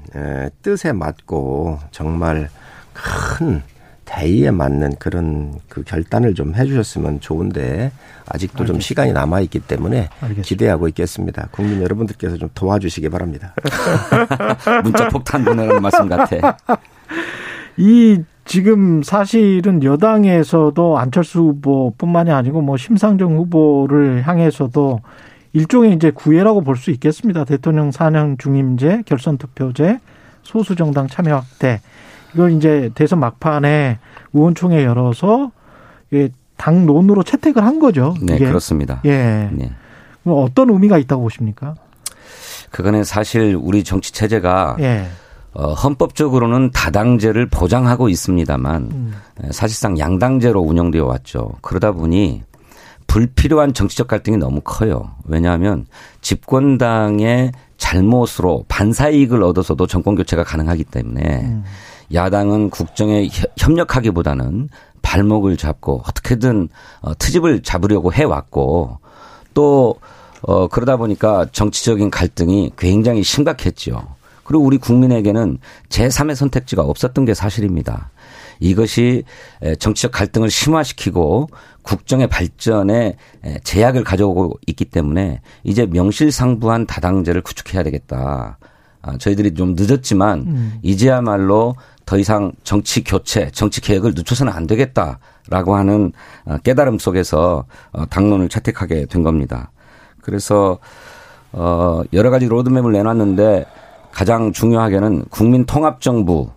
뜻에 0.61 0.93
맞고 0.93 1.79
정말 1.91 2.49
큰 2.93 3.61
대의에 4.05 4.51
맞는 4.51 4.95
그런 4.99 5.53
그 5.69 5.83
결단을 5.83 6.35
좀 6.35 6.53
해주셨으면 6.53 7.19
좋은데 7.19 7.91
아직도 8.27 8.59
알겠습니다. 8.59 8.65
좀 8.65 8.79
시간이 8.79 9.13
남아 9.13 9.41
있기 9.41 9.59
때문에 9.59 10.09
알겠습니다. 10.19 10.41
기대하고 10.43 10.87
있겠습니다. 10.89 11.47
국민 11.51 11.81
여러분들께서 11.81 12.37
좀 12.37 12.49
도와주시기 12.53 13.09
바랍니다. 13.09 13.55
문자 14.83 15.07
폭탄 15.07 15.43
보내는 15.43 15.81
말씀 15.81 16.07
같아. 16.07 16.57
이 17.77 18.21
지금 18.45 19.01
사실은 19.03 19.83
여당에서도 19.83 20.97
안철수 20.97 21.39
후보뿐만이 21.39 22.31
아니고 22.31 22.61
뭐 22.61 22.77
심상정 22.77 23.37
후보를 23.37 24.27
향해서도 24.27 24.99
일종의 25.53 25.93
이제 25.93 26.11
구애라고 26.11 26.61
볼 26.61 26.75
수 26.75 26.91
있겠습니다. 26.91 27.45
대통령 27.45 27.91
사냥 27.91 28.37
중임제, 28.37 29.03
결선 29.05 29.37
투표제, 29.37 29.99
소수 30.41 30.75
정당 30.75 31.07
참여 31.07 31.35
확대. 31.35 31.79
이걸 32.33 32.51
이제 32.53 32.89
대선 32.95 33.19
막판에 33.19 33.99
의원총회 34.33 34.83
열어서 34.83 35.51
당론으로 36.57 37.23
채택을 37.23 37.63
한 37.63 37.79
거죠. 37.79 38.15
네, 38.21 38.35
이게. 38.35 38.45
그렇습니다. 38.47 39.01
예. 39.05 39.49
네. 39.51 39.71
어떤 40.25 40.69
의미가 40.69 40.97
있다고 40.97 41.23
보십니까? 41.23 41.75
그거는 42.71 43.03
사실 43.03 43.55
우리 43.59 43.83
정치 43.83 44.11
체제가 44.13 44.77
예. 44.79 45.05
어, 45.53 45.73
헌법적으로는 45.73 46.71
다당제를 46.71 47.47
보장하고 47.47 48.09
있습니다만 48.09 48.81
음. 48.91 49.13
사실상 49.51 49.99
양당제로 49.99 50.59
운영되어 50.59 51.05
왔죠. 51.05 51.51
그러다 51.61 51.91
보니 51.91 52.41
불필요한 53.13 53.75
정치적 53.75 54.07
갈등이 54.07 54.37
너무 54.37 54.59
커요. 54.61 55.11
왜냐하면 55.25 55.85
집권당의 56.21 57.51
잘못으로 57.77 58.65
반사이익을 58.67 59.43
얻어서도 59.43 59.85
정권 59.85 60.15
교체가 60.15 60.43
가능하기 60.43 60.85
때문에 60.85 61.41
음. 61.43 61.63
야당은 62.11 62.71
국정에 62.71 63.29
협력하기보다는 63.55 64.69
발목을 65.03 65.57
잡고 65.57 66.01
어떻게든 66.07 66.69
어, 67.01 67.13
트집을 67.19 67.61
잡으려고 67.61 68.11
해왔고 68.11 68.97
또 69.53 69.95
어, 70.41 70.67
그러다 70.67 70.97
보니까 70.97 71.45
정치적인 71.51 72.09
갈등이 72.09 72.71
굉장히 72.79 73.21
심각했죠. 73.21 74.07
그리고 74.43 74.63
우리 74.63 74.79
국민에게는 74.79 75.59
제3의 75.89 76.33
선택지가 76.33 76.81
없었던 76.81 77.25
게 77.25 77.35
사실입니다. 77.35 78.09
이것이 78.63 79.23
정치적 79.79 80.11
갈등을 80.11 80.49
심화시키고 80.49 81.49
국정의 81.81 82.27
발전에 82.27 83.17
제약을 83.63 84.03
가져오고 84.03 84.59
있기 84.67 84.85
때문에 84.85 85.41
이제 85.63 85.85
명실상부한 85.85 86.87
다당제를 86.87 87.41
구축해야 87.41 87.83
되겠다. 87.83 88.57
아, 89.01 89.17
저희들이 89.17 89.53
좀 89.53 89.75
늦었지만 89.77 90.39
음. 90.47 90.79
이제야말로 90.81 91.75
더 92.05 92.17
이상 92.17 92.53
정치 92.63 93.03
교체, 93.03 93.51
정치 93.51 93.81
개혁을 93.81 94.13
늦춰서는 94.15 94.53
안 94.53 94.65
되겠다라고 94.65 95.75
하는 95.75 96.13
어, 96.45 96.57
깨달음 96.63 96.99
속에서 96.99 97.65
어, 97.91 98.05
당론을 98.05 98.47
채택하게 98.47 99.07
된 99.07 99.23
겁니다. 99.23 99.71
그래서 100.21 100.79
어 101.51 102.01
여러 102.13 102.31
가지 102.31 102.47
로드맵을 102.47 102.93
내놨는데 102.93 103.65
가장 104.11 104.53
중요하게는 104.53 105.25
국민 105.29 105.65
통합 105.65 105.99
정부 105.99 106.49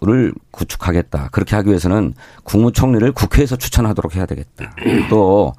를 0.00 0.32
구축하겠다. 0.52 1.30
그렇게 1.32 1.56
하기 1.56 1.70
위해서는 1.70 2.14
국무총리를 2.44 3.10
국회에서 3.10 3.56
추천하도록 3.56 4.14
해야 4.14 4.26
되겠다. 4.26 4.72
또 5.10 5.54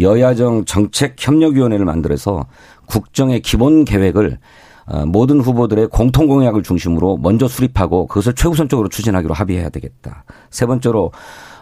여야정 0.00 0.64
정책협력위원회를 0.64 1.84
만들어서 1.84 2.44
국정의 2.86 3.40
기본 3.40 3.84
계획을 3.84 4.38
어, 4.86 5.06
모든 5.06 5.40
후보들의 5.40 5.88
공통 5.88 6.26
공약을 6.26 6.64
중심으로 6.64 7.18
먼저 7.18 7.46
수립하고 7.46 8.08
그것을 8.08 8.34
최우선적으로 8.34 8.88
추진하기로 8.88 9.32
합의해야 9.32 9.68
되겠다. 9.68 10.24
세 10.50 10.66
번째로 10.66 11.12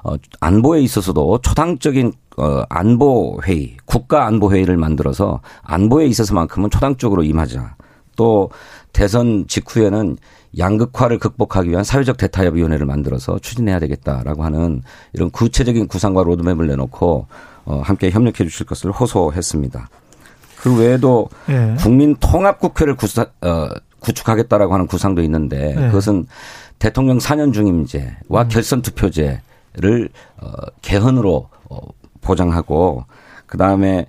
어, 0.02 0.14
안보에 0.40 0.80
있어서도 0.80 1.40
초당적인 1.42 2.12
어, 2.38 2.62
안보 2.70 3.40
회의, 3.44 3.76
국가 3.84 4.26
안보 4.26 4.52
회의를 4.52 4.78
만들어서 4.78 5.42
안보에 5.62 6.06
있어서만큼은 6.06 6.70
초당적으로 6.70 7.22
임하자. 7.24 7.76
또 8.16 8.50
대선 8.92 9.46
직후에는 9.46 10.16
양극화를 10.58 11.18
극복하기 11.18 11.70
위한 11.70 11.84
사회적 11.84 12.16
대타협위원회를 12.16 12.86
만들어서 12.86 13.38
추진해야 13.38 13.78
되겠다라고 13.78 14.44
하는 14.44 14.82
이런 15.12 15.30
구체적인 15.30 15.88
구상과 15.88 16.22
로드맵을 16.24 16.66
내놓고 16.66 17.26
어, 17.64 17.80
함께 17.84 18.10
협력해 18.10 18.44
주실 18.44 18.66
것을 18.66 18.90
호소했습니다. 18.90 19.88
그 20.58 20.78
외에도 20.78 21.28
네. 21.46 21.74
국민 21.78 22.14
통합 22.16 22.60
국회를 22.60 22.94
구사, 22.94 23.26
어, 23.40 23.68
구축하겠다라고 24.00 24.74
하는 24.74 24.86
구상도 24.86 25.22
있는데 25.22 25.74
네. 25.74 25.86
그것은 25.86 26.26
대통령 26.78 27.18
4년 27.18 27.52
중임제와 27.52 28.42
음. 28.42 28.48
결선 28.48 28.82
투표제를 28.82 30.08
어, 30.38 30.50
개헌으로 30.82 31.48
어, 31.70 31.78
보장하고 32.20 33.04
그 33.46 33.56
다음에 33.58 33.98
에, 33.98 34.06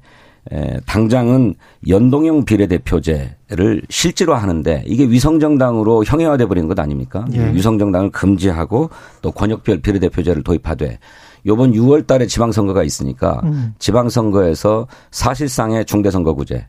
당장은 0.86 1.56
연동형 1.88 2.46
비례대표제를 2.46 3.82
실제로 3.90 4.36
하는데 4.36 4.84
이게 4.86 5.06
위성정당으로 5.06 6.04
형해화돼 6.04 6.46
버리는 6.46 6.68
것 6.68 6.80
아닙니까? 6.80 7.26
예. 7.34 7.54
위성정당을 7.54 8.12
금지하고 8.12 8.90
또 9.22 9.32
권역별 9.32 9.82
비례대표제를 9.82 10.44
도입하되 10.44 11.00
요번 11.46 11.74
6월 11.74 12.06
달에 12.06 12.28
지방선거가 12.28 12.84
있으니까 12.84 13.42
음. 13.46 13.74
지방선거에서 13.80 14.88
사실상의 15.12 15.86
중대선거구제 15.86 16.68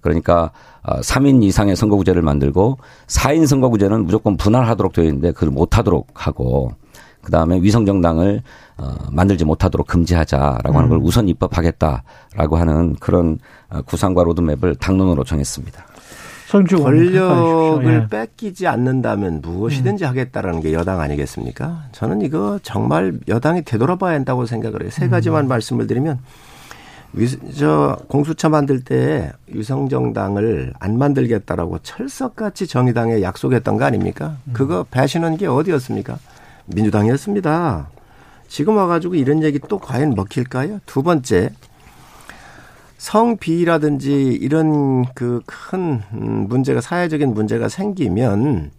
그러니까 0.00 0.52
3인 0.84 1.42
어, 1.42 1.46
이상의 1.46 1.74
선거구제를 1.76 2.22
만들고 2.22 2.78
4인 3.08 3.46
선거구제는 3.46 4.04
무조건 4.04 4.36
분할하도록 4.36 4.92
되어 4.92 5.04
있는데 5.04 5.32
그걸 5.32 5.50
못하도록 5.50 6.06
하고 6.14 6.72
그다음에 7.26 7.60
위성정당을 7.60 8.42
어, 8.78 8.94
만들지 9.10 9.44
못하도록 9.44 9.86
금지하자라고 9.86 10.70
음. 10.70 10.76
하는 10.76 10.88
걸 10.88 10.98
우선 11.02 11.28
입법하겠다라고 11.28 12.56
하는 12.56 12.94
그런 13.00 13.38
어, 13.68 13.82
구상과 13.82 14.22
로드맵을 14.22 14.76
당론으로 14.76 15.24
정했습니다. 15.24 15.84
권력을 16.84 17.84
예. 17.84 18.08
뺏기지 18.08 18.68
않는다면 18.68 19.40
무엇이든지 19.42 20.04
음. 20.04 20.08
하겠다라는 20.08 20.60
게 20.60 20.72
여당 20.72 21.00
아니겠습니까? 21.00 21.86
저는 21.90 22.22
이거 22.22 22.60
정말 22.62 23.18
여당이 23.26 23.62
되돌아봐야 23.62 24.14
한다고 24.14 24.46
생각을 24.46 24.82
해요. 24.82 24.90
세 24.92 25.08
가지만 25.08 25.46
음. 25.46 25.48
말씀을 25.48 25.88
드리면 25.88 26.20
위, 27.14 27.26
저 27.58 27.98
공수처 28.06 28.48
만들 28.48 28.84
때 28.84 29.32
위성정당을 29.48 30.74
안 30.78 30.96
만들겠다라고 30.96 31.80
철석같이 31.80 32.68
정의당에 32.68 33.22
약속했던 33.22 33.78
거 33.78 33.84
아닙니까? 33.84 34.36
음. 34.44 34.52
그거 34.52 34.84
배신한 34.88 35.38
게 35.38 35.48
어디였습니까? 35.48 36.18
민주당이었습니다. 36.66 37.90
지금 38.48 38.76
와가지고 38.76 39.14
이런 39.16 39.42
얘기 39.42 39.58
또 39.58 39.78
과연 39.78 40.14
먹힐까요? 40.14 40.80
두 40.86 41.02
번째, 41.02 41.50
성비라든지 42.98 44.32
이런 44.40 45.04
그 45.14 45.40
큰 45.46 46.02
문제가 46.48 46.80
사회적인 46.80 47.34
문제가 47.34 47.68
생기면 47.68 48.70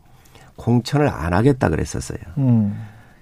공천을 0.56 1.08
안 1.08 1.34
하겠다 1.34 1.70
그랬었어요. 1.70 2.18
음. 2.38 2.76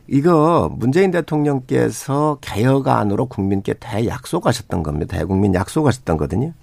이거 0.08 0.72
문재인 0.74 1.12
대통령께서 1.12 2.38
개혁안으로 2.42 3.26
국민께 3.26 3.74
대약속하셨던 3.80 4.84
겁니다. 4.84 5.18
대국민 5.18 5.54
약속하셨던 5.54 6.18
거거든요. 6.18 6.54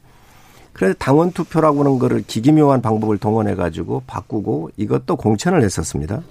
그래서 0.72 0.94
당원 0.98 1.32
투표라고 1.32 1.80
하는 1.80 1.98
거를 1.98 2.22
기기묘한 2.26 2.80
방법을 2.80 3.18
동원해 3.18 3.54
가지고 3.54 4.02
바꾸고 4.06 4.70
이것도 4.76 5.16
공천을 5.16 5.62
했었습니다. 5.62 6.22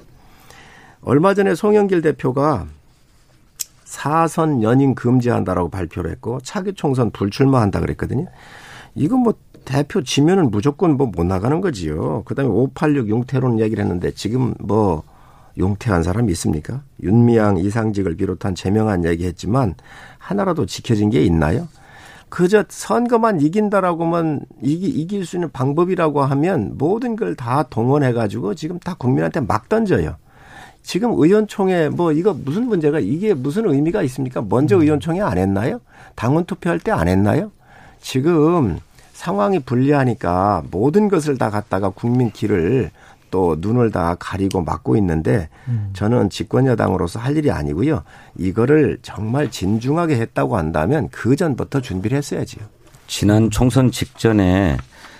얼마 1.03 1.33
전에 1.33 1.55
송영길 1.55 2.01
대표가 2.01 2.67
사선 3.83 4.63
연임 4.63 4.95
금지한다라고 4.95 5.69
발표를 5.69 6.11
했고 6.11 6.39
차기 6.41 6.73
총선 6.73 7.11
불출마한다 7.11 7.79
그랬거든요. 7.81 8.27
이거 8.95 9.17
뭐 9.17 9.33
대표 9.65 10.01
지면은 10.01 10.49
무조건 10.51 10.97
뭐 10.97 11.07
못 11.07 11.25
나가는 11.25 11.59
거지요. 11.61 12.23
그다음에 12.25 12.49
586 12.49 13.09
용태론 13.09 13.59
얘기를 13.59 13.83
했는데 13.83 14.11
지금 14.11 14.53
뭐 14.59 15.03
용태한 15.57 16.03
사람이 16.03 16.31
있습니까? 16.31 16.81
윤미향, 17.03 17.57
이상직을 17.57 18.15
비롯한 18.15 18.55
제명한 18.55 19.03
얘기했지만 19.05 19.75
하나라도 20.17 20.65
지켜진 20.65 21.09
게 21.09 21.21
있나요? 21.23 21.67
그저 22.29 22.63
선거만 22.69 23.41
이긴다라고만 23.41 24.45
이기, 24.61 24.87
이길 24.87 25.25
수 25.25 25.35
있는 25.35 25.51
방법이라고 25.51 26.21
하면 26.23 26.77
모든 26.77 27.17
걸 27.17 27.35
다 27.35 27.63
동원해가지고 27.63 28.55
지금 28.55 28.79
다 28.79 28.95
국민한테 28.97 29.41
막 29.41 29.67
던져요. 29.67 30.15
지금 30.83 31.11
의원총회 31.13 31.89
뭐 31.89 32.11
이거 32.11 32.33
무슨 32.33 32.67
문제가 32.67 32.99
이게 32.99 33.33
무슨 33.33 33.67
의미가 33.69 34.01
있습니까? 34.03 34.41
먼저 34.41 34.77
의원총회 34.77 35.21
안 35.21 35.37
했나요? 35.37 35.79
당원 36.15 36.45
투표할 36.45 36.79
때 36.79 36.91
안 36.91 37.07
했나요? 37.07 37.51
지금 38.01 38.79
상황이 39.13 39.59
불리하니까 39.59 40.63
모든 40.71 41.07
것을 41.07 41.37
다 41.37 41.49
갖다가 41.49 41.89
국민 41.89 42.31
길을 42.31 42.89
또 43.29 43.55
눈을 43.59 43.91
다 43.91 44.15
가리고 44.19 44.61
막고 44.63 44.97
있는데 44.97 45.47
저는 45.93 46.29
집권 46.29 46.65
여당으로서 46.65 47.19
할 47.19 47.37
일이 47.37 47.49
아니고요. 47.51 48.03
이거를 48.37 48.97
정말 49.03 49.49
진중하게 49.49 50.15
했다고 50.17 50.57
한다면 50.57 51.07
그 51.11 51.35
전부터 51.35 51.81
준비를 51.81 52.17
했어야지요. 52.17 52.63
지난 53.07 53.49
총선 53.49 53.91
직전에 53.91 54.77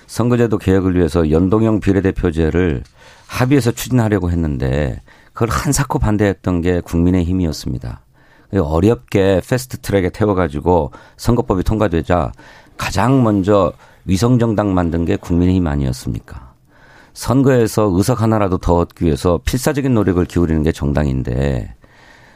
선거제도 0.08 0.58
개혁을 0.58 0.96
위해서 0.98 1.30
연동형 1.30 1.80
비례대표제를 1.80 2.84
합의해서 3.28 3.72
추진하려고 3.72 4.30
했는데 4.30 5.00
그걸 5.34 5.50
한사코 5.50 6.00
반대했던 6.00 6.62
게 6.62 6.82
국민의힘이었습니다. 6.82 8.02
어렵게 8.60 9.42
패스트 9.48 9.78
트랙에 9.78 10.10
태워가지고 10.10 10.92
선거법이 11.18 11.64
통과되자 11.64 12.32
가장 12.78 13.24
먼저 13.24 13.72
위성정당 14.06 14.74
만든 14.74 15.06
게 15.06 15.16
국민의힘 15.16 15.68
아니었습니까? 15.68 16.52
선거에서 17.14 17.90
의석 17.94 18.22
하나라도 18.22 18.58
더 18.58 18.78
얻기 18.78 19.06
위해서 19.06 19.40
필사적인 19.46 19.94
노력을 19.94 20.24
기울이는 20.26 20.64
게 20.64 20.72
정당인데 20.72 21.76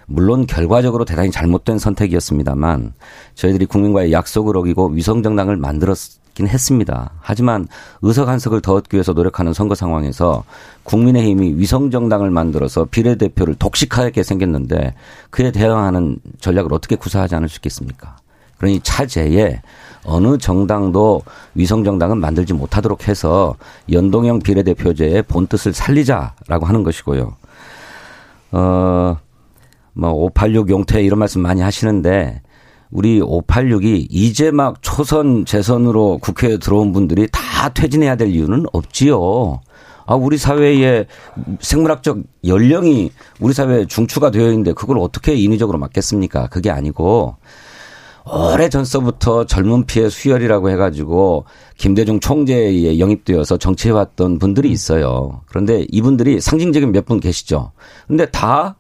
물론 0.06 0.46
결과적으로 0.46 1.06
대단히 1.06 1.32
잘못된 1.32 1.80
선택이었습니다만 1.80 2.94
저희들이 3.34 3.66
국민과의 3.66 4.12
약속을 4.12 4.56
어기고 4.58 4.90
위성정당을 4.90 5.58
만들었 5.58 5.98
긴 6.36 6.48
했습니다. 6.48 7.12
하지만 7.22 7.68
의석 8.02 8.28
한 8.28 8.38
석을 8.38 8.62
더 8.62 8.74
얻기 8.76 8.96
위해서 8.96 9.14
노력하는 9.14 9.54
선거 9.54 9.74
상황에서 9.74 10.44
국민의힘이 10.84 11.56
위성정당을 11.56 12.30
만들어서 12.30 12.86
비례대표를 12.86 13.56
독식하게 13.56 14.22
생겼는데 14.22 14.94
그에 15.32 15.52
대응하는 15.52 16.20
전략을 16.40 16.74
어떻게 16.74 16.96
구사하지 16.96 17.36
않을 17.36 17.50
수 17.50 17.58
있겠습니까? 17.58 18.18
그러니 18.58 18.82
차제에 18.82 19.62
어느 20.04 20.38
정당도 20.38 21.24
위성정당은 21.56 22.20
만들지 22.20 22.54
못하도록 22.54 23.08
해서 23.08 23.56
연동형 23.92 24.40
비례대표제의 24.40 25.24
본뜻을 25.24 25.74
살리자라고 25.74 26.66
하는 26.66 26.84
것이고요. 26.84 27.36
어, 28.52 29.18
뭐, 29.94 30.12
586 30.12 30.70
용태 30.70 31.02
이런 31.02 31.20
말씀 31.20 31.42
많이 31.42 31.62
하시는데, 31.62 32.42
우리 32.96 33.20
586이 33.20 34.08
이제 34.10 34.52
막 34.52 34.82
초선 34.82 35.44
재선으로 35.44 36.20
국회에 36.20 36.58
들어온 36.58 36.94
분들이 36.94 37.28
다 37.30 37.68
퇴진해야 37.68 38.16
될 38.16 38.30
이유는 38.30 38.68
없지요. 38.72 39.60
아, 40.06 40.16
우리 40.16 40.38
사회의 40.38 41.06
생물학적 41.60 42.20
연령이 42.46 43.12
우리 43.42 43.54
사회에 43.54 43.86
중추가 43.88 44.32
되어 44.32 44.48
있는데 44.48 44.72
그걸 44.72 45.00
어떻게 45.00 45.34
인위적으로 45.36 45.78
막겠습니까? 45.78 46.48
그게 46.48 46.70
아니고, 46.72 47.36
오래 48.28 48.70
전서부터 48.70 49.46
젊은 49.46 49.86
피의 49.86 50.10
수혈이라고 50.10 50.70
해가지고 50.70 51.44
김대중 51.78 52.22
총재에 52.22 52.98
영입되어서 52.98 53.58
정치해왔던 53.58 54.40
분들이 54.40 54.72
있어요. 54.72 55.42
그런데 55.50 55.86
이분들이 55.92 56.40
상징적인 56.40 56.94
몇 56.94 57.06
분 57.06 57.20
계시죠. 57.20 57.74
근데 58.08 58.26
다 58.28 58.78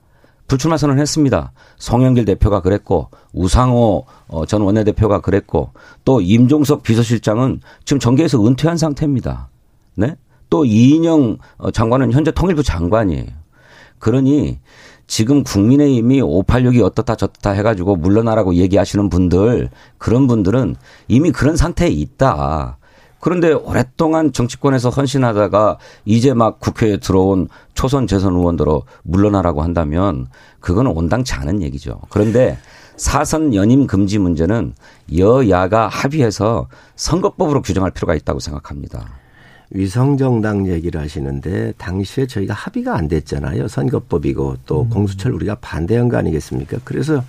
불출마 0.47 0.77
선언했습니다. 0.77 1.51
송영길 1.77 2.25
대표가 2.25 2.61
그랬고 2.61 3.09
우상호 3.33 4.05
어, 4.27 4.45
전 4.45 4.61
원내대표가 4.61 5.21
그랬고 5.21 5.71
또 6.03 6.21
임종석 6.21 6.83
비서실장은 6.83 7.61
지금 7.83 7.99
정계에서 7.99 8.45
은퇴한 8.45 8.77
상태입니다. 8.77 9.49
네? 9.95 10.15
또 10.49 10.65
이인영 10.65 11.37
어, 11.57 11.71
장관은 11.71 12.11
현재 12.11 12.31
통일부 12.31 12.63
장관이에요. 12.63 13.25
그러니 13.99 14.59
지금 15.07 15.43
국민의힘이 15.43 16.21
586이 16.21 16.83
어떻다 16.83 17.15
저떻다 17.15 17.51
해가지고 17.51 17.95
물러나라고 17.95 18.55
얘기하시는 18.55 19.09
분들 19.09 19.69
그런 19.97 20.27
분들은 20.27 20.75
이미 21.07 21.31
그런 21.31 21.55
상태에 21.55 21.89
있다. 21.89 22.77
그런데 23.19 23.53
오랫동안 23.53 24.31
정치권에서 24.31 24.89
헌신하다가 24.89 25.77
이제 26.05 26.33
막 26.33 26.59
국회에 26.59 26.97
들어온 26.97 27.47
초선 27.73 28.07
재선 28.07 28.35
의원들로 28.35 28.83
물러나라고 29.03 29.63
한다면 29.63 30.27
그거는 30.59 30.91
온당치 30.91 31.33
않은 31.33 31.61
얘기죠. 31.61 31.99
그런데 32.09 32.57
사선 32.97 33.53
연임 33.53 33.87
금지 33.87 34.19
문제는 34.19 34.73
여야가 35.17 35.87
합의해서 35.87 36.67
선거법으로 36.95 37.61
규정할 37.61 37.91
필요가 37.91 38.15
있다고 38.15 38.39
생각합니다. 38.39 39.05
위성정당 39.71 40.67
얘기를 40.67 41.01
하시는데 41.01 41.73
당시에 41.77 42.27
저희가 42.27 42.53
합의가 42.53 42.95
안 42.95 43.07
됐잖아요. 43.07 43.67
선거법이고 43.67 44.57
또 44.65 44.83
음. 44.83 44.89
공수처를 44.89 45.35
우리가 45.35 45.55
반대한 45.55 46.07
거 46.07 46.17
아니겠습니까? 46.17 46.77
그래서 46.83 47.23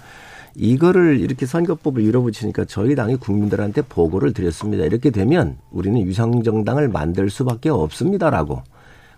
이거를 0.59 1.21
이렇게 1.21 1.45
선거법을 1.45 2.03
밀어붙이니까 2.03 2.65
저희 2.65 2.95
당이 2.95 3.17
국민들한테 3.17 3.83
보고를 3.83 4.33
드렸습니다. 4.33 4.85
이렇게 4.85 5.11
되면 5.11 5.59
우리는 5.71 6.05
위성정당을 6.07 6.89
만들 6.89 7.29
수밖에 7.29 7.69
없습니다라고. 7.69 8.63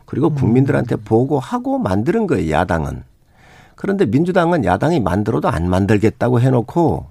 그리고 0.05 0.31
국민들한테 0.31 0.97
보고하고 0.97 1.79
만드는 1.79 2.27
거예요. 2.27 2.51
야당은. 2.51 3.05
그런데 3.77 4.07
민주당은 4.07 4.65
야당이 4.65 5.01
만들어도 5.01 5.49
안 5.49 5.71
만들겠다고 5.71 6.41
해놓고 6.41 7.07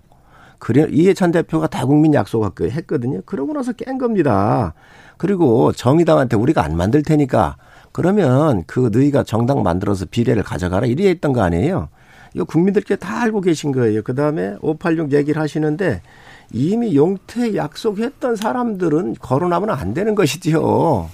그래 0.59 0.87
이해찬 0.91 1.31
대표가 1.31 1.67
대국민 1.67 2.13
약속을 2.13 2.71
했거든요. 2.71 3.21
그러고 3.25 3.53
나서 3.53 3.71
깬 3.71 3.97
겁니다. 3.97 4.73
그리고 5.17 5.71
정의당한테 5.71 6.35
우리가 6.35 6.63
안 6.63 6.75
만들 6.75 7.03
테니까 7.03 7.55
그러면 7.93 8.63
그 8.67 8.89
너희가 8.91 9.23
정당 9.23 9.63
만들어서 9.63 10.05
비례를 10.05 10.43
가져가라 10.43 10.87
이래 10.87 11.07
했던 11.07 11.31
거 11.31 11.41
아니에요. 11.41 11.87
이거 12.33 12.43
국민들께 12.45 12.95
다 12.95 13.21
알고 13.21 13.41
계신 13.41 13.71
거예요. 13.71 14.01
그 14.03 14.15
다음에 14.15 14.55
586 14.61 15.13
얘기를 15.13 15.41
하시는데 15.41 16.01
이미 16.51 16.95
용태 16.95 17.55
약속했던 17.55 18.35
사람들은 18.35 19.15
거론하면 19.19 19.69
안 19.69 19.93
되는 19.93 20.15
것이지요. 20.15 21.09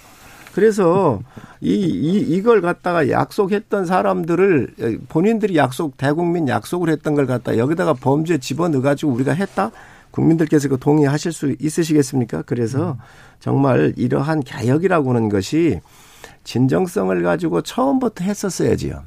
그래서 0.53 1.19
이, 1.61 1.73
이, 1.73 2.19
이걸 2.19 2.61
갖다가 2.61 3.09
약속했던 3.09 3.85
사람들을 3.85 4.99
본인들이 5.09 5.57
약속, 5.57 5.97
대국민 5.97 6.47
약속을 6.47 6.89
했던 6.89 7.15
걸 7.15 7.25
갖다 7.25 7.57
여기다가 7.57 7.93
범죄 7.93 8.37
집어넣어 8.37 8.81
가지고 8.81 9.13
우리가 9.13 9.33
했다? 9.33 9.71
국민들께서 10.11 10.69
그 10.69 10.77
동의하실 10.77 11.31
수 11.31 11.55
있으시겠습니까? 11.59 12.43
그래서 12.43 12.97
정말 13.39 13.93
이러한 13.97 14.41
개혁이라고 14.41 15.09
하는 15.09 15.29
것이 15.29 15.81
진정성을 16.43 17.23
가지고 17.23 17.61
처음부터 17.61 18.23
했었어야지요. 18.23 19.01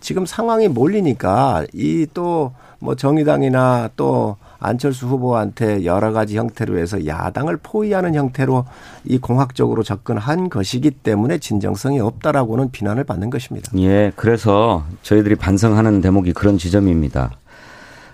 지금 0.00 0.26
상황이 0.26 0.68
몰리니까 0.68 1.66
이 1.74 2.06
또 2.12 2.52
뭐 2.80 2.94
정의당이나 2.94 3.90
또 3.96 4.36
안철수 4.58 5.06
후보한테 5.06 5.84
여러 5.84 6.12
가지 6.12 6.36
형태로 6.36 6.78
해서 6.78 7.06
야당을 7.06 7.58
포위하는 7.62 8.14
형태로 8.14 8.64
이 9.04 9.18
공학적으로 9.18 9.82
접근한 9.82 10.48
것이기 10.50 10.90
때문에 10.90 11.38
진정성이 11.38 12.00
없다라고는 12.00 12.70
비난을 12.70 13.04
받는 13.04 13.30
것입니다. 13.30 13.70
예, 13.78 14.12
그래서 14.16 14.84
저희들이 15.02 15.36
반성하는 15.36 16.00
대목이 16.00 16.32
그런 16.32 16.58
지점입니다. 16.58 17.32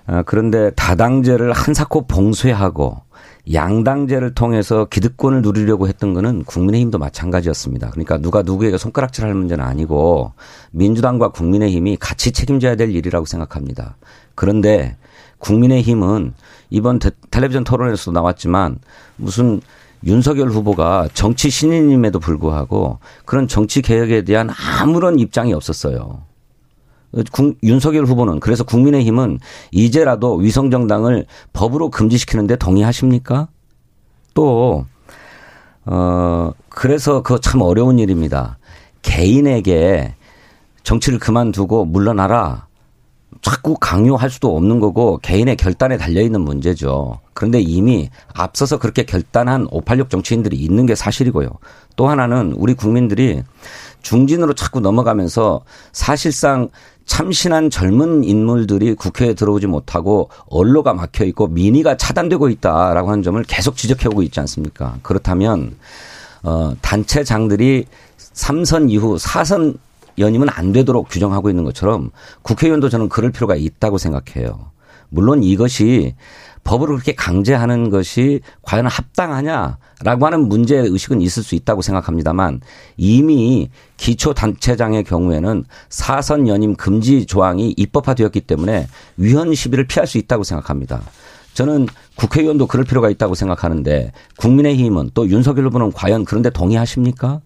아, 0.09 0.23
그런데 0.25 0.71
다당제를 0.71 1.53
한사코 1.53 2.07
봉쇄하고 2.07 3.03
양당제를 3.53 4.35
통해서 4.35 4.87
기득권을 4.87 5.43
누리려고 5.43 5.87
했던 5.87 6.15
거는 6.15 6.45
국민의힘도 6.45 6.99
마찬가지였습니다. 6.99 7.91
그러니까 7.91 8.19
누가 8.19 8.43
누구에게 8.43 8.77
손가락질할 8.77 9.35
문제는 9.35 9.65
아니고 9.65 10.33
민주당과 10.73 11.31
국민의힘이 11.31 11.97
같이 11.97 12.33
책임져야 12.33 12.75
될 12.75 12.91
일이라고 12.91 13.25
생각합니다. 13.25 13.97
그런데 14.35 14.97
국민의힘은 15.39 16.35
이번 16.71 16.99
텔레비전 17.31 17.63
토론에서도 17.63 18.13
나왔지만 18.13 18.79
무슨 19.17 19.61
윤석열 20.05 20.49
후보가 20.49 21.09
정치 21.15 21.49
신인임에도 21.49 22.19
불구하고 22.19 22.99
그런 23.25 23.47
정치 23.49 23.81
개혁에 23.81 24.23
대한 24.23 24.51
아무런 24.81 25.19
입장이 25.19 25.53
없었어요. 25.53 26.26
윤석열 27.63 28.05
후보는 28.05 28.41
그래서 28.41 28.65
국민의힘은 28.65 29.39
이제라도 29.71 30.37
위성정당을 30.37 31.27
법으로 31.53 31.91
금지시키는데 31.91 32.57
동의하십니까? 32.57 33.49
또, 34.35 34.85
어, 35.87 36.51
그래서 36.69 37.23
그거 37.23 37.39
참 37.39 37.63
어려운 37.63 37.99
일입니다. 37.99 38.59
개인에게 39.03 40.15
정치를 40.83 41.19
그만두고 41.19 41.85
물러나라. 41.85 42.67
자꾸 43.43 43.77
강요할 43.79 44.31
수도 44.31 44.57
없는 44.57 44.81
거고 44.81 45.19
개인의 45.19 45.57
결단에 45.57 45.97
달려 45.97 46.21
있는 46.21 46.41
문제죠. 46.41 47.21
그런데 47.33 47.61
이미 47.61 48.09
앞서서 48.35 48.79
그렇게 48.79 49.05
결단한 49.05 49.67
586 49.71 50.11
정치인들이 50.11 50.57
있는 50.57 50.87
게 50.87 50.95
사실이고요. 50.95 51.51
또 51.97 52.09
하나는 52.09 52.53
우리 52.57 52.75
국민들이 52.75 53.43
중진으로 54.03 54.55
자꾸 54.55 54.81
넘어가면서 54.81 55.63
사실상 55.93 56.69
참신한 57.07 57.71
젊은 57.71 58.25
인물들이 58.25 58.95
국회에 58.95 59.35
들어오지 59.35 59.69
못하고 59.69 60.29
언로가 60.47 60.93
막혀 60.93 61.25
있고 61.27 61.47
민의가 61.47 61.97
차단되고 61.97 62.49
있다라고 62.51 63.11
하는 63.11 63.23
점을 63.23 63.43
계속 63.45 63.77
지적해 63.77 64.09
오고 64.09 64.23
있지 64.25 64.41
않습니까? 64.41 64.99
그렇다면 65.03 65.77
어 66.43 66.75
단체장들이 66.83 67.87
3선 68.19 68.91
이후 68.91 69.17
4선 69.17 69.79
연임은 70.19 70.49
안 70.51 70.73
되도록 70.73 71.09
규정하고 71.09 71.49
있는 71.49 71.65
것처럼 71.65 72.11
국회의원도 72.43 72.89
저는 72.89 73.09
그럴 73.09 73.31
필요가 73.31 73.55
있다고 73.55 73.99
생각해요. 73.99 74.71
물론 75.09 75.43
이것이 75.43 76.15
법으로 76.67 76.95
그렇게 76.95 77.15
강제하는 77.15 77.91
것이 77.91 78.41
과연 78.63 78.87
합당하냐라고 78.87 80.27
하는 80.27 80.49
문제 80.49 80.77
의식은 80.77 81.23
있을 81.23 81.45
수 81.45 81.55
있다고 81.55 81.81
생각합니다만 81.81 82.61
이미 82.97 83.71
기초 83.97 84.35
단체장의 84.35 85.05
경우에는 85.05 85.65
사선 85.89 86.49
연임 86.49 86.75
금지 86.75 87.25
조항이 87.25 87.73
입법화되었기 87.77 88.41
때문에 88.43 88.89
위헌 89.17 89.55
시비를 89.55 89.87
피할 89.87 90.09
수 90.09 90.19
있다고 90.19 90.43
생각합니다. 90.43 91.03
저는 91.55 91.87
국회의원도 92.17 92.67
그럴 92.67 92.85
필요가 92.85 93.11
있다고 93.11 93.37
생각하는데 93.37 94.11
국민의힘은 94.37 95.11
또 95.15 95.29
윤석열 95.29 95.67
후보는 95.67 95.93
과연 95.93 96.25
그런데 96.25 96.51
동의하십니까? 96.51 97.41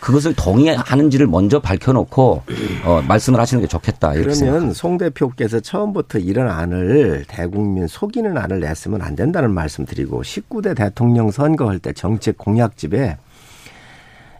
그것을 0.00 0.34
동의하는지를 0.34 1.26
먼저 1.26 1.60
밝혀놓고 1.60 2.42
어, 2.84 3.02
말씀을 3.06 3.38
하시는 3.38 3.60
게 3.60 3.68
좋겠다. 3.68 4.12
그러면 4.12 4.34
생각합니다. 4.34 4.74
송 4.74 4.98
대표께서 4.98 5.60
처음부터 5.60 6.18
이런 6.18 6.48
안을 6.48 7.24
대국민 7.28 7.86
속이는 7.86 8.36
안을 8.36 8.60
냈으면 8.60 9.02
안 9.02 9.14
된다는 9.14 9.52
말씀드리고 9.52 10.22
19대 10.22 10.76
대통령 10.76 11.30
선거할 11.30 11.78
때 11.78 11.92
정책 11.92 12.38
공약집에 12.38 13.18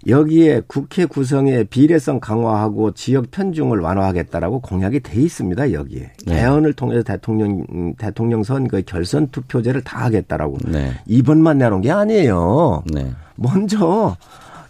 여기에 0.06 0.62
국회 0.66 1.04
구성의 1.04 1.64
비례성 1.64 2.20
강화하고 2.20 2.92
지역 2.92 3.30
편중을 3.30 3.80
완화하겠다라고 3.80 4.60
공약이 4.60 5.00
돼 5.00 5.20
있습니다. 5.20 5.72
여기에 5.72 6.12
네. 6.26 6.36
개헌을 6.36 6.72
통해서 6.72 7.02
대통령 7.02 7.94
대통령 7.98 8.42
선거의 8.42 8.84
결선 8.84 9.28
투표제를 9.28 9.82
다 9.82 10.04
하겠다라고 10.06 10.56
네. 10.68 10.92
이번만 11.06 11.58
내놓은 11.58 11.82
게 11.82 11.90
아니에요. 11.90 12.82
네. 12.90 13.12
먼저 13.36 14.16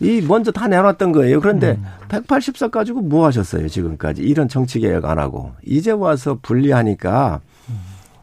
이 0.01 0.23
먼저 0.27 0.51
다 0.51 0.67
내놨던 0.67 1.13
거예요. 1.13 1.41
그런데 1.41 1.73
음. 1.73 1.85
180석 2.09 2.71
가지고 2.71 3.03
뭐 3.03 3.27
하셨어요 3.27 3.69
지금까지 3.69 4.23
이런 4.23 4.49
정치 4.49 4.81
개혁 4.81 5.05
안 5.05 5.19
하고 5.19 5.53
이제 5.65 5.91
와서 5.91 6.39
분리하니까 6.41 7.41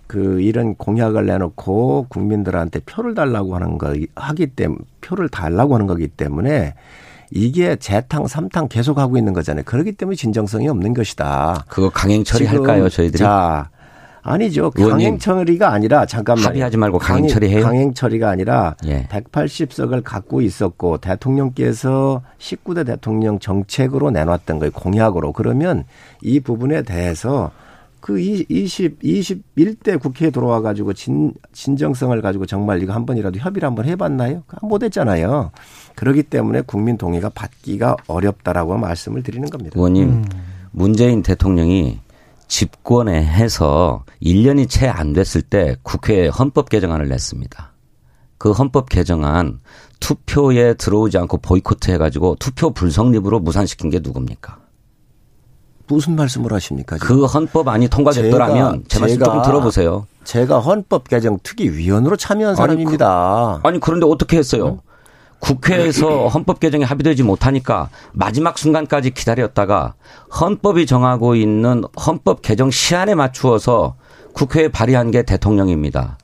그 0.08 0.42
이런 0.42 0.76
공약을 0.76 1.26
내놓고 1.26 2.08
국민들한테 2.10 2.80
표를 2.80 3.14
달라고 3.14 3.56
하는 3.56 3.78
거 3.78 3.94
하기 4.16 4.48
때문에 4.48 4.80
표를 5.02 5.30
달라고 5.30 5.76
하는 5.76 5.86
거기 5.86 6.08
때문에 6.08 6.74
이게 7.30 7.76
재탕 7.76 8.26
삼탕 8.28 8.70
계속 8.70 8.98
하고 9.00 9.18
있는 9.18 9.34
거잖아요. 9.34 9.66
그렇기 9.66 9.92
때문에 9.94 10.16
진정성이 10.16 10.70
없는 10.70 10.94
것이다. 10.94 11.66
그거 11.68 11.90
강행 11.90 12.24
처리할까요, 12.24 12.88
저희들이? 12.88 13.18
자, 13.18 13.70
아니죠. 14.28 14.72
강행 14.72 15.18
처리가 15.18 15.72
아니라 15.72 16.06
잠깐만 16.06 16.48
합의하지 16.48 16.78
말고 16.78 17.00
강행 17.00 17.28
처리해요. 17.28 17.64
강행 17.64 17.94
처리가 17.94 18.30
아니라 18.30 18.76
예. 18.86 19.08
180석을 19.08 20.02
갖고 20.04 20.42
있었고 20.42 20.98
대통령께서 20.98 22.22
19대 22.38 22.86
대통령 22.86 23.40
정책으로 23.40 24.12
내놨던 24.12 24.60
거예요. 24.60 24.72
공약으로. 24.72 25.32
그러면 25.32 25.86
이 26.22 26.40
부분에 26.40 26.84
대해서 26.84 27.52
그 28.00 28.20
20, 28.20 29.00
21대 29.00 30.00
국회에 30.00 30.30
들어와 30.30 30.62
가지고 30.62 30.94
진, 30.94 31.34
진정성을 31.52 32.22
가지고 32.22 32.46
정말 32.46 32.82
이거 32.82 32.94
한 32.94 33.06
번이라도 33.06 33.40
협의를 33.40 33.68
한번 33.68 33.86
해봤나요? 33.86 34.44
못 34.62 34.84
했잖아요. 34.84 35.52
그렇기 35.96 36.24
때문에 36.24 36.62
국민 36.62 36.98
동의가 36.98 37.30
받기가 37.30 37.98
어렵다라고 38.08 38.78
말씀을 38.78 39.24
드리는 39.24 39.50
겁니다. 39.50 39.74
의원님, 39.76 40.10
음. 40.10 40.26
문재인 40.72 41.24
대통령이 41.24 42.00
집권에 42.48 43.24
해서 43.24 44.04
1년이 44.24 44.70
채 44.70 44.88
안 44.88 45.14
됐을 45.14 45.42
때 45.42 45.76
국회에 45.84 46.28
헌법 46.28 46.70
개정안을 46.70 47.08
냈습니다. 47.10 47.74
그 48.38 48.52
헌법 48.52 48.90
개정안 48.90 49.60
투표에 50.00 50.76
들어오지 50.76 51.18
않고 51.18 51.38
보이콧 51.38 51.90
해가지고 51.90 52.36
투표 52.40 52.72
불성립으로 52.72 53.40
무산시킨 53.40 53.90
게 53.90 54.00
누굽니까? 54.00 54.60
무슨 55.88 56.16
말씀을 56.16 56.52
하십니까? 56.54 56.98
지금? 56.98 57.08
그 57.08 57.26
헌법안이 57.26 57.88
통과됐더라면 57.88 58.84
제 58.88 59.00
말씀 59.00 59.20
조금 59.20 59.42
들어보세요. 59.42 60.06
제가 60.26 60.60
헌법 60.60 61.08
개정 61.08 61.40
특위 61.44 61.70
위원으로 61.70 62.18
참여한 62.18 62.52
아니, 62.52 62.58
사람입니다. 62.58 63.60
그, 63.64 63.68
아니 63.68 63.80
그런데 63.80 64.06
어떻게 64.06 64.38
했어요? 64.38 64.82
국회에서 65.40 66.28
헌법 66.28 66.60
개정이 66.60 66.84
합의되지 66.84 67.24
못하니까 67.24 67.90
마지막 68.14 68.58
순간까지 68.58 69.12
기다렸다가 69.12 69.94
헌법이 70.42 70.86
정하고 70.86 71.36
있는 71.36 71.84
헌법 72.06 72.42
개정 72.42 72.72
시한에 72.72 73.16
맞추어서 73.16 73.96
국회에 74.34 74.68
발의한 74.70 75.12
게 75.12 75.24
대통령입니다. 75.24 76.18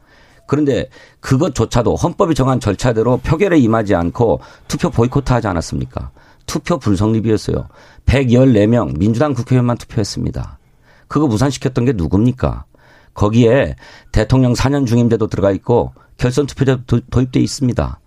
그런데 0.46 0.90
그것조차도 1.20 1.96
헌법이 1.96 2.36
정한 2.36 2.60
절차대로 2.60 3.18
표결에 3.18 3.58
임하지 3.60 3.96
않고 3.96 4.42
투표 4.68 4.90
보이콧 4.90 5.32
하지 5.32 5.48
않았습니까? 5.48 6.12
투표 6.46 6.78
불성립이었어요. 6.78 7.68
114명 8.06 8.98
민주당 8.98 9.34
국회의원만 9.34 9.78
투표했습니다. 9.78 10.60
그거 11.08 11.28
무산시켰던 11.28 11.86
게 11.86 11.94
누굽니까? 11.94 12.66
거기에 13.14 13.76
대통령 14.12 14.54
4년 14.54 14.86
중임제도 14.86 15.28
들어가 15.28 15.52
있고 15.52 15.94
결선 16.18 16.46
투표제도 16.46 17.00
도입돼 17.10 17.40
있습니다. 17.40 18.00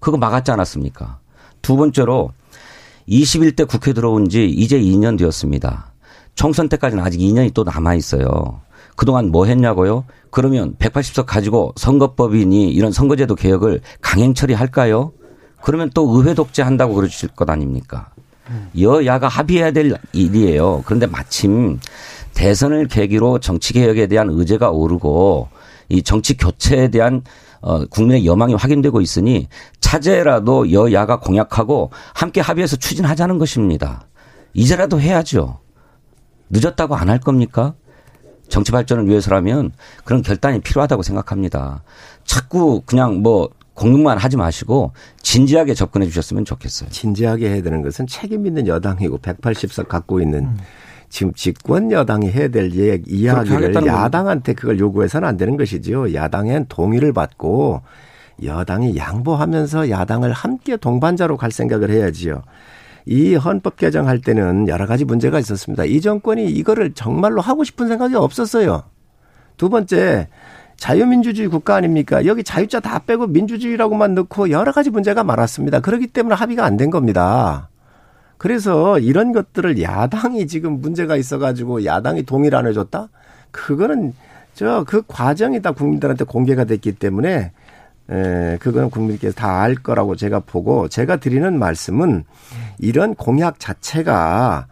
그거 0.00 0.16
막았지 0.16 0.50
않았습니까? 0.50 1.18
두 1.62 1.76
번째로 1.76 2.32
21대 3.08 3.66
국회 3.66 3.92
들어온 3.92 4.28
지 4.28 4.48
이제 4.48 4.78
2년 4.78 5.18
되었습니다. 5.18 5.92
총선 6.34 6.68
때까지는 6.68 7.02
아직 7.02 7.18
2년이 7.18 7.52
또 7.54 7.64
남아 7.64 7.94
있어요. 7.94 8.60
그동안 8.96 9.30
뭐 9.30 9.46
했냐고요? 9.46 10.04
그러면 10.30 10.74
180석 10.76 11.24
가지고 11.26 11.72
선거법이니 11.76 12.70
이런 12.70 12.92
선거제도 12.92 13.34
개혁을 13.34 13.80
강행 14.00 14.34
처리할까요? 14.34 15.12
그러면 15.62 15.90
또 15.94 16.08
의회 16.16 16.34
독재한다고 16.34 16.94
그러실 16.94 17.28
것 17.30 17.48
아닙니까? 17.48 18.10
여야가 18.78 19.28
합의해야 19.28 19.72
될 19.72 19.94
일이에요. 20.12 20.82
그런데 20.86 21.06
마침 21.06 21.78
대선을 22.34 22.88
계기로 22.88 23.40
정치 23.40 23.72
개혁에 23.72 24.06
대한 24.06 24.30
의제가 24.30 24.70
오르고 24.70 25.48
이 25.88 26.02
정치 26.02 26.36
교체에 26.36 26.88
대한 26.88 27.22
어, 27.60 27.84
국민의 27.86 28.24
여망이 28.26 28.54
확인되고 28.54 29.00
있으니 29.00 29.48
차제라도 29.80 30.70
여야가 30.72 31.18
공약하고 31.20 31.90
함께 32.14 32.40
합의해서 32.40 32.76
추진하자는 32.76 33.38
것입니다. 33.38 34.06
이제라도 34.54 35.00
해야죠. 35.00 35.60
늦었다고 36.50 36.94
안 36.96 37.08
할 37.08 37.18
겁니까? 37.18 37.74
정치 38.48 38.72
발전을 38.72 39.06
위해서라면 39.08 39.72
그런 40.04 40.22
결단이 40.22 40.60
필요하다고 40.60 41.02
생각합니다. 41.02 41.82
자꾸 42.24 42.82
그냥 42.86 43.22
뭐 43.22 43.50
공격만 43.74 44.18
하지 44.18 44.36
마시고 44.36 44.92
진지하게 45.22 45.74
접근해 45.74 46.06
주셨으면 46.06 46.44
좋겠어요. 46.44 46.88
진지하게 46.90 47.50
해야 47.50 47.62
되는 47.62 47.82
것은 47.82 48.06
책임 48.06 48.46
있는 48.46 48.66
여당이고 48.66 49.18
180석 49.18 49.88
갖고 49.88 50.20
있는 50.20 50.44
음. 50.46 50.58
지금 51.08 51.32
집권 51.34 51.90
여당이 51.90 52.30
해야 52.30 52.48
될 52.48 52.70
이야기를 52.74 53.74
야당한테 53.86 54.52
그걸 54.54 54.78
요구해서는 54.78 55.26
안 55.26 55.36
되는 55.36 55.56
것이지요. 55.56 56.14
야당엔 56.14 56.66
동의를 56.68 57.12
받고 57.12 57.82
여당이 58.42 58.96
양보하면서 58.96 59.90
야당을 59.90 60.32
함께 60.32 60.76
동반자로 60.76 61.36
갈 61.36 61.50
생각을 61.50 61.90
해야지요. 61.90 62.42
이 63.06 63.34
헌법 63.34 63.76
개정할 63.76 64.20
때는 64.20 64.68
여러 64.68 64.86
가지 64.86 65.04
문제가 65.04 65.38
있었습니다. 65.38 65.84
이 65.84 66.00
정권이 66.00 66.46
이거를 66.50 66.92
정말로 66.92 67.40
하고 67.40 67.64
싶은 67.64 67.88
생각이 67.88 68.14
없었어요. 68.14 68.82
두 69.56 69.70
번째, 69.70 70.28
자유민주주의 70.76 71.48
국가 71.48 71.74
아닙니까? 71.74 72.26
여기 72.26 72.44
자유자 72.44 72.80
다 72.80 73.00
빼고 73.00 73.26
민주주의라고만 73.28 74.14
넣고 74.14 74.50
여러 74.50 74.72
가지 74.72 74.90
문제가 74.90 75.24
많았습니다. 75.24 75.80
그렇기 75.80 76.08
때문에 76.08 76.34
합의가 76.34 76.64
안 76.64 76.76
된 76.76 76.90
겁니다. 76.90 77.70
그래서 78.38 78.98
이런 78.98 79.32
것들을 79.32 79.82
야당이 79.82 80.46
지금 80.46 80.80
문제가 80.80 81.16
있어가지고 81.16 81.84
야당이 81.84 82.22
동의를 82.24 82.56
안 82.58 82.66
해줬다? 82.66 83.08
그거는 83.50 84.14
저 84.54 84.84
그 84.86 85.02
과정이 85.06 85.60
다 85.62 85.72
국민들한테 85.72 86.24
공개가 86.24 86.64
됐기 86.64 86.92
때문에 86.92 87.52
에, 88.10 88.56
그거는 88.58 88.90
국민께서 88.90 89.34
다 89.34 89.60
알 89.60 89.74
거라고 89.74 90.16
제가 90.16 90.40
보고 90.40 90.88
제가 90.88 91.16
드리는 91.16 91.58
말씀은 91.58 92.24
이런 92.78 93.14
공약 93.14 93.60
자체가 93.60 94.66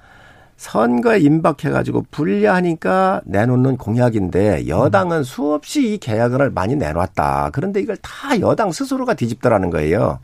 선거에 0.56 1.18
임박해가지고 1.18 2.06
불리하니까 2.10 3.20
내놓는 3.24 3.76
공약인데 3.76 4.68
여당은 4.68 5.22
수없이 5.22 5.94
이 5.94 5.98
계약을 5.98 6.50
많이 6.50 6.76
내놨다. 6.76 7.50
그런데 7.52 7.80
이걸 7.80 7.96
다 7.98 8.40
여당 8.40 8.72
스스로가 8.72 9.14
뒤집더라는 9.14 9.70
거예요. 9.70 10.18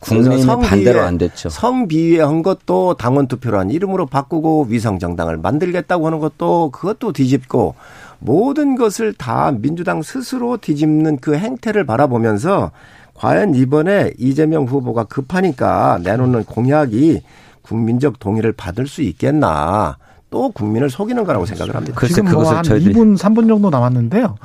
국민의 0.00 0.44
반대로 0.44 1.00
안 1.00 1.18
됐죠. 1.18 1.48
성비위한 1.48 2.42
것도 2.42 2.94
당원 2.94 3.28
투표로 3.28 3.58
한 3.58 3.70
이름으로 3.70 4.06
바꾸고 4.06 4.66
위성 4.68 4.98
정당을 4.98 5.36
만들겠다고 5.36 6.06
하는 6.06 6.18
것도 6.18 6.70
그것도 6.70 7.12
뒤집고 7.12 7.76
모든 8.18 8.76
것을 8.76 9.12
다 9.12 9.52
민주당 9.52 10.02
스스로 10.02 10.56
뒤집는 10.56 11.18
그 11.18 11.36
행태를 11.36 11.86
바라보면서 11.86 12.72
과연 13.14 13.54
이번에 13.54 14.12
이재명 14.18 14.64
후보가 14.64 15.04
급하니까 15.04 16.00
내놓는 16.02 16.44
공약이 16.44 17.22
국민적 17.66 18.18
동의를 18.18 18.52
받을 18.52 18.86
수 18.86 19.02
있겠나 19.02 19.96
또 20.30 20.50
국민을 20.50 20.90
속이는 20.90 21.24
거라고 21.24 21.46
생각을 21.46 21.74
합니다. 21.74 22.00
지금 22.06 22.30
뭐한 22.30 22.62
2분 22.64 23.18
3분 23.18 23.48
정도 23.48 23.70
남았는데요. 23.70 24.36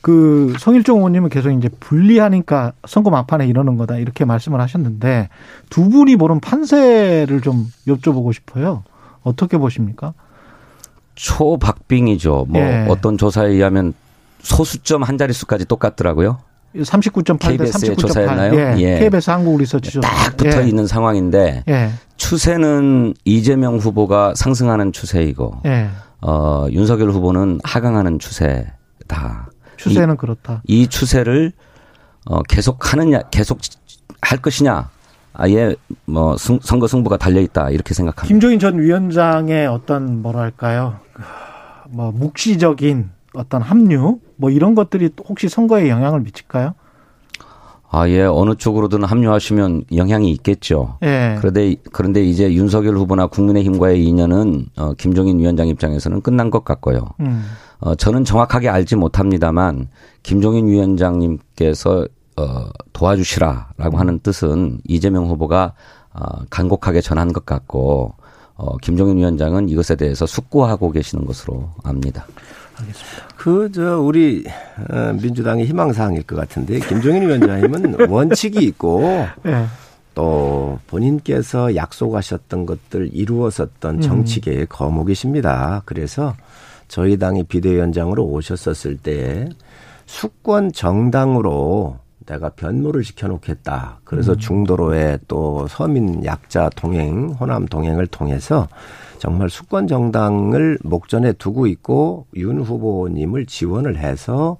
그 0.00 0.54
성일종 0.58 0.98
의원님은 0.98 1.28
계속 1.28 1.50
이제 1.50 1.68
불리하니까 1.80 2.72
선거 2.86 3.10
막판에 3.10 3.46
이러는 3.46 3.76
거다 3.76 3.96
이렇게 3.96 4.24
말씀을 4.24 4.60
하셨는데 4.60 5.28
두 5.70 5.88
분이 5.88 6.16
보는 6.16 6.40
판세를 6.40 7.40
좀 7.40 7.70
여쭤보고 7.86 8.32
싶어요. 8.32 8.84
어떻게 9.22 9.58
보십니까? 9.58 10.14
초박빙이죠. 11.16 12.46
뭐 12.48 12.60
예. 12.60 12.86
어떤 12.88 13.18
조사에 13.18 13.48
의하면 13.48 13.92
소수점 14.40 15.02
한 15.02 15.18
자릿수까지 15.18 15.66
똑같더라고요. 15.66 16.38
39.8대 16.76 17.38
KBS의 17.38 17.96
39.8. 17.96 17.98
조사였나요? 17.98 18.54
예. 18.54 18.74
예. 18.78 18.98
KBS 18.98 19.30
한국 19.30 19.58
리서치 19.58 19.90
조사. 19.90 20.08
딱 20.08 20.36
붙어 20.36 20.62
예. 20.62 20.68
있는 20.68 20.86
상황인데 20.86 21.64
예. 21.68 21.90
추세는 22.16 23.14
이재명 23.24 23.78
후보가 23.78 24.34
상승하는 24.36 24.92
추세이고 24.92 25.62
예. 25.66 25.88
어, 26.20 26.66
윤석열 26.70 27.10
후보는 27.10 27.60
하강하는 27.64 28.18
추세다. 28.18 29.50
추세는 29.76 30.14
이, 30.14 30.16
그렇다. 30.18 30.62
이 30.66 30.86
추세를 30.88 31.52
어, 32.26 32.42
계속 32.42 32.92
하느냐, 32.92 33.22
계속 33.30 33.60
할 34.20 34.38
것이냐. 34.38 34.90
아예 35.32 35.76
뭐 36.04 36.36
승, 36.36 36.58
선거 36.60 36.88
승부가 36.88 37.16
달려 37.16 37.40
있다 37.40 37.70
이렇게 37.70 37.94
생각합니다. 37.94 38.26
김종인 38.26 38.58
전 38.58 38.78
위원장의 38.80 39.68
어떤 39.68 40.20
뭐랄까요, 40.20 40.98
뭐 41.90 42.10
묵시적인 42.10 43.10
어떤 43.34 43.62
합류 43.62 44.20
뭐 44.36 44.50
이런 44.50 44.74
것들이 44.74 45.10
혹시 45.28 45.48
선거에 45.48 45.88
영향을 45.88 46.20
미칠까요? 46.20 46.74
아, 47.90 48.06
예, 48.10 48.22
어느 48.22 48.54
쪽으로든 48.54 49.02
합류하시면 49.02 49.84
영향이 49.94 50.30
있겠죠. 50.32 50.98
예. 51.02 51.36
그런데, 51.38 51.74
그런데 51.90 52.22
이제 52.22 52.52
윤석열 52.52 52.98
후보나 52.98 53.28
국민의힘과의 53.28 54.04
인연은, 54.04 54.66
어, 54.76 54.92
김종인 54.92 55.38
위원장 55.38 55.68
입장에서는 55.68 56.20
끝난 56.20 56.50
것 56.50 56.66
같고요. 56.66 57.08
음. 57.20 57.44
어, 57.80 57.94
저는 57.94 58.24
정확하게 58.24 58.68
알지 58.68 58.96
못합니다만, 58.96 59.88
김종인 60.22 60.66
위원장님께서, 60.66 62.06
어, 62.36 62.68
도와주시라라고 62.92 63.96
음. 63.96 63.98
하는 63.98 64.18
뜻은 64.18 64.80
이재명 64.84 65.26
후보가, 65.26 65.72
어, 66.12 66.44
간곡하게 66.50 67.00
전한 67.00 67.32
것 67.32 67.46
같고, 67.46 68.12
어, 68.56 68.76
김종인 68.78 69.16
위원장은 69.16 69.70
이것에 69.70 69.96
대해서 69.96 70.26
숙고하고 70.26 70.92
계시는 70.92 71.24
것으로 71.24 71.70
압니다. 71.84 72.26
알겠습니다. 72.80 73.28
그, 73.36 73.70
저, 73.72 73.98
우리, 73.98 74.44
어, 74.90 75.12
민주당의 75.20 75.66
희망사항일 75.66 76.22
것 76.24 76.36
같은데, 76.36 76.78
김종인 76.80 77.22
위원장님은 77.22 78.08
원칙이 78.10 78.64
있고, 78.66 79.26
네. 79.42 79.66
또 80.18 80.80
본인께서 80.88 81.76
약속하셨던 81.76 82.66
것들 82.66 83.10
이루었었던 83.12 83.94
음. 83.94 84.00
정치계의 84.00 84.66
거목이십니다. 84.66 85.82
그래서 85.84 86.34
저희 86.88 87.16
당의 87.18 87.44
비대위원장으로 87.44 88.24
오셨었을 88.24 88.96
때 88.96 89.48
수권 90.06 90.72
정당으로 90.72 91.98
내가 92.26 92.48
변모를 92.48 93.04
시켜놓겠다. 93.04 94.00
그래서 94.02 94.32
음. 94.32 94.38
중도로의 94.38 95.20
또 95.28 95.68
서민 95.68 96.24
약자 96.24 96.68
동행, 96.74 97.28
호남 97.38 97.66
동행을 97.66 98.08
통해서 98.08 98.66
정말 99.18 99.50
수권 99.50 99.86
정당을 99.86 100.78
목전에 100.82 101.32
두고 101.32 101.66
있고 101.66 102.26
윤 102.36 102.60
후보님을 102.60 103.46
지원을 103.46 103.98
해서 103.98 104.56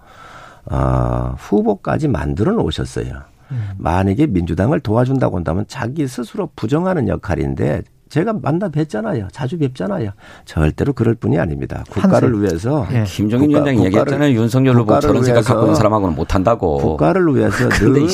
어, 0.70 1.34
후보까지 1.38 2.08
만들어 2.08 2.52
놓으셨어요. 2.52 3.22
음. 3.50 3.70
만약에 3.78 4.26
민주당을 4.26 4.80
도와준다고 4.80 5.36
한다면 5.36 5.64
자기 5.68 6.06
스스로 6.06 6.50
부정하는 6.54 7.08
역할인데 7.08 7.82
제가 8.08 8.34
만나 8.40 8.68
뵀잖아요. 8.68 9.28
자주 9.32 9.58
뵙잖아요. 9.58 10.10
절대로 10.44 10.92
그럴 10.92 11.14
뿐이 11.14 11.38
아닙니다. 11.38 11.84
국가를 11.90 12.28
한세. 12.34 12.40
위해서. 12.42 12.86
네. 12.90 13.04
김정인 13.04 13.50
위원장이 13.50 13.84
얘기했잖아요. 13.86 14.34
윤석열 14.34 14.76
후보 14.76 14.98
저런 14.98 15.22
생각 15.22 15.44
갖고 15.44 15.62
있는 15.62 15.74
사람하고는 15.74 16.14
못한다고. 16.14 16.78
국가를 16.78 17.34
위해서 17.34 17.68
늘 17.78 18.06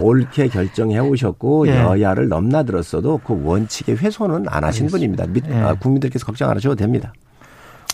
옳게 0.00 0.48
결정해 0.48 0.98
오셨고 0.98 1.66
네. 1.66 1.76
여야를 1.78 2.28
넘나들었어도 2.28 3.20
그 3.24 3.40
원칙의 3.42 3.96
훼손은 3.96 4.46
안 4.48 4.64
하신 4.64 4.86
분입니다. 4.86 5.26
네. 5.26 5.60
아, 5.60 5.74
국민들께서 5.74 6.24
걱정 6.24 6.50
안 6.50 6.56
하셔도 6.56 6.74
됩니다. 6.74 7.12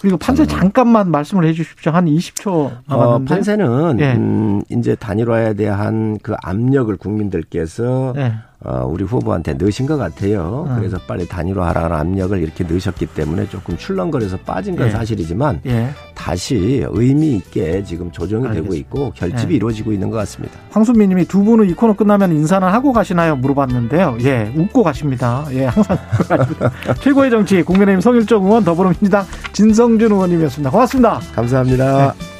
그리고 0.01 0.17
판세 0.17 0.47
잠깐만 0.47 1.11
말씀을 1.11 1.45
해 1.45 1.53
주십시오. 1.53 1.91
한 1.91 2.07
20초 2.07 2.71
남았는데. 2.87 2.93
어, 2.93 3.19
판세는 3.27 3.97
네. 3.97 4.15
음, 4.15 4.63
이제 4.71 4.95
단일화에 4.95 5.55
대한 5.55 6.19
그 6.23 6.35
압력을 6.43 6.97
국민들께서 6.97 8.13
네. 8.15 8.35
어, 8.65 8.85
우리 8.89 9.05
후보한테 9.05 9.55
넣으신 9.55 9.87
것 9.87 9.97
같아요. 9.97 10.67
음. 10.69 10.77
그래서 10.77 10.99
빨리 11.07 11.29
단일화하라는 11.29 11.97
압력을 11.97 12.37
이렇게 12.39 12.65
넣으셨기 12.65 13.07
때문에 13.07 13.49
조금 13.49 13.77
출렁거려서 13.77 14.39
빠진 14.39 14.75
건 14.75 14.89
예. 14.89 14.91
사실이지만 14.91 15.61
예. 15.67 15.91
다시 16.15 16.85
의미 16.89 17.37
있게 17.37 17.85
지금 17.85 18.11
조정이 18.11 18.49
알겠습니다. 18.49 18.63
되고 18.63 18.75
있고 18.75 19.13
결집이 19.13 19.53
예. 19.53 19.57
이루어지고 19.57 19.93
있는 19.93 20.11
것 20.11 20.17
같습니다. 20.19 20.59
황순미 20.71 21.07
님이 21.07 21.25
두 21.25 21.45
분은 21.45 21.69
이 21.69 21.75
코너 21.75 21.95
끝나면 21.95 22.33
인사는 22.33 22.67
하고 22.67 22.93
가시나요? 22.93 23.37
물어봤는데요. 23.37 24.19
예, 24.23 24.53
웃고 24.57 24.83
가십니다. 24.83 25.47
예, 25.53 25.67
항상. 25.67 25.97
최고의 27.01 27.31
정치 27.31 27.63
국민의힘 27.63 28.01
성일정 28.01 28.45
의원 28.45 28.65
더불어민주당 28.65 29.25
진성준 29.53 30.11
의원님이었습니다. 30.11 30.71
고맙습니다. 30.71 31.21
감사합니다. 31.35 32.15
네. 32.19 32.38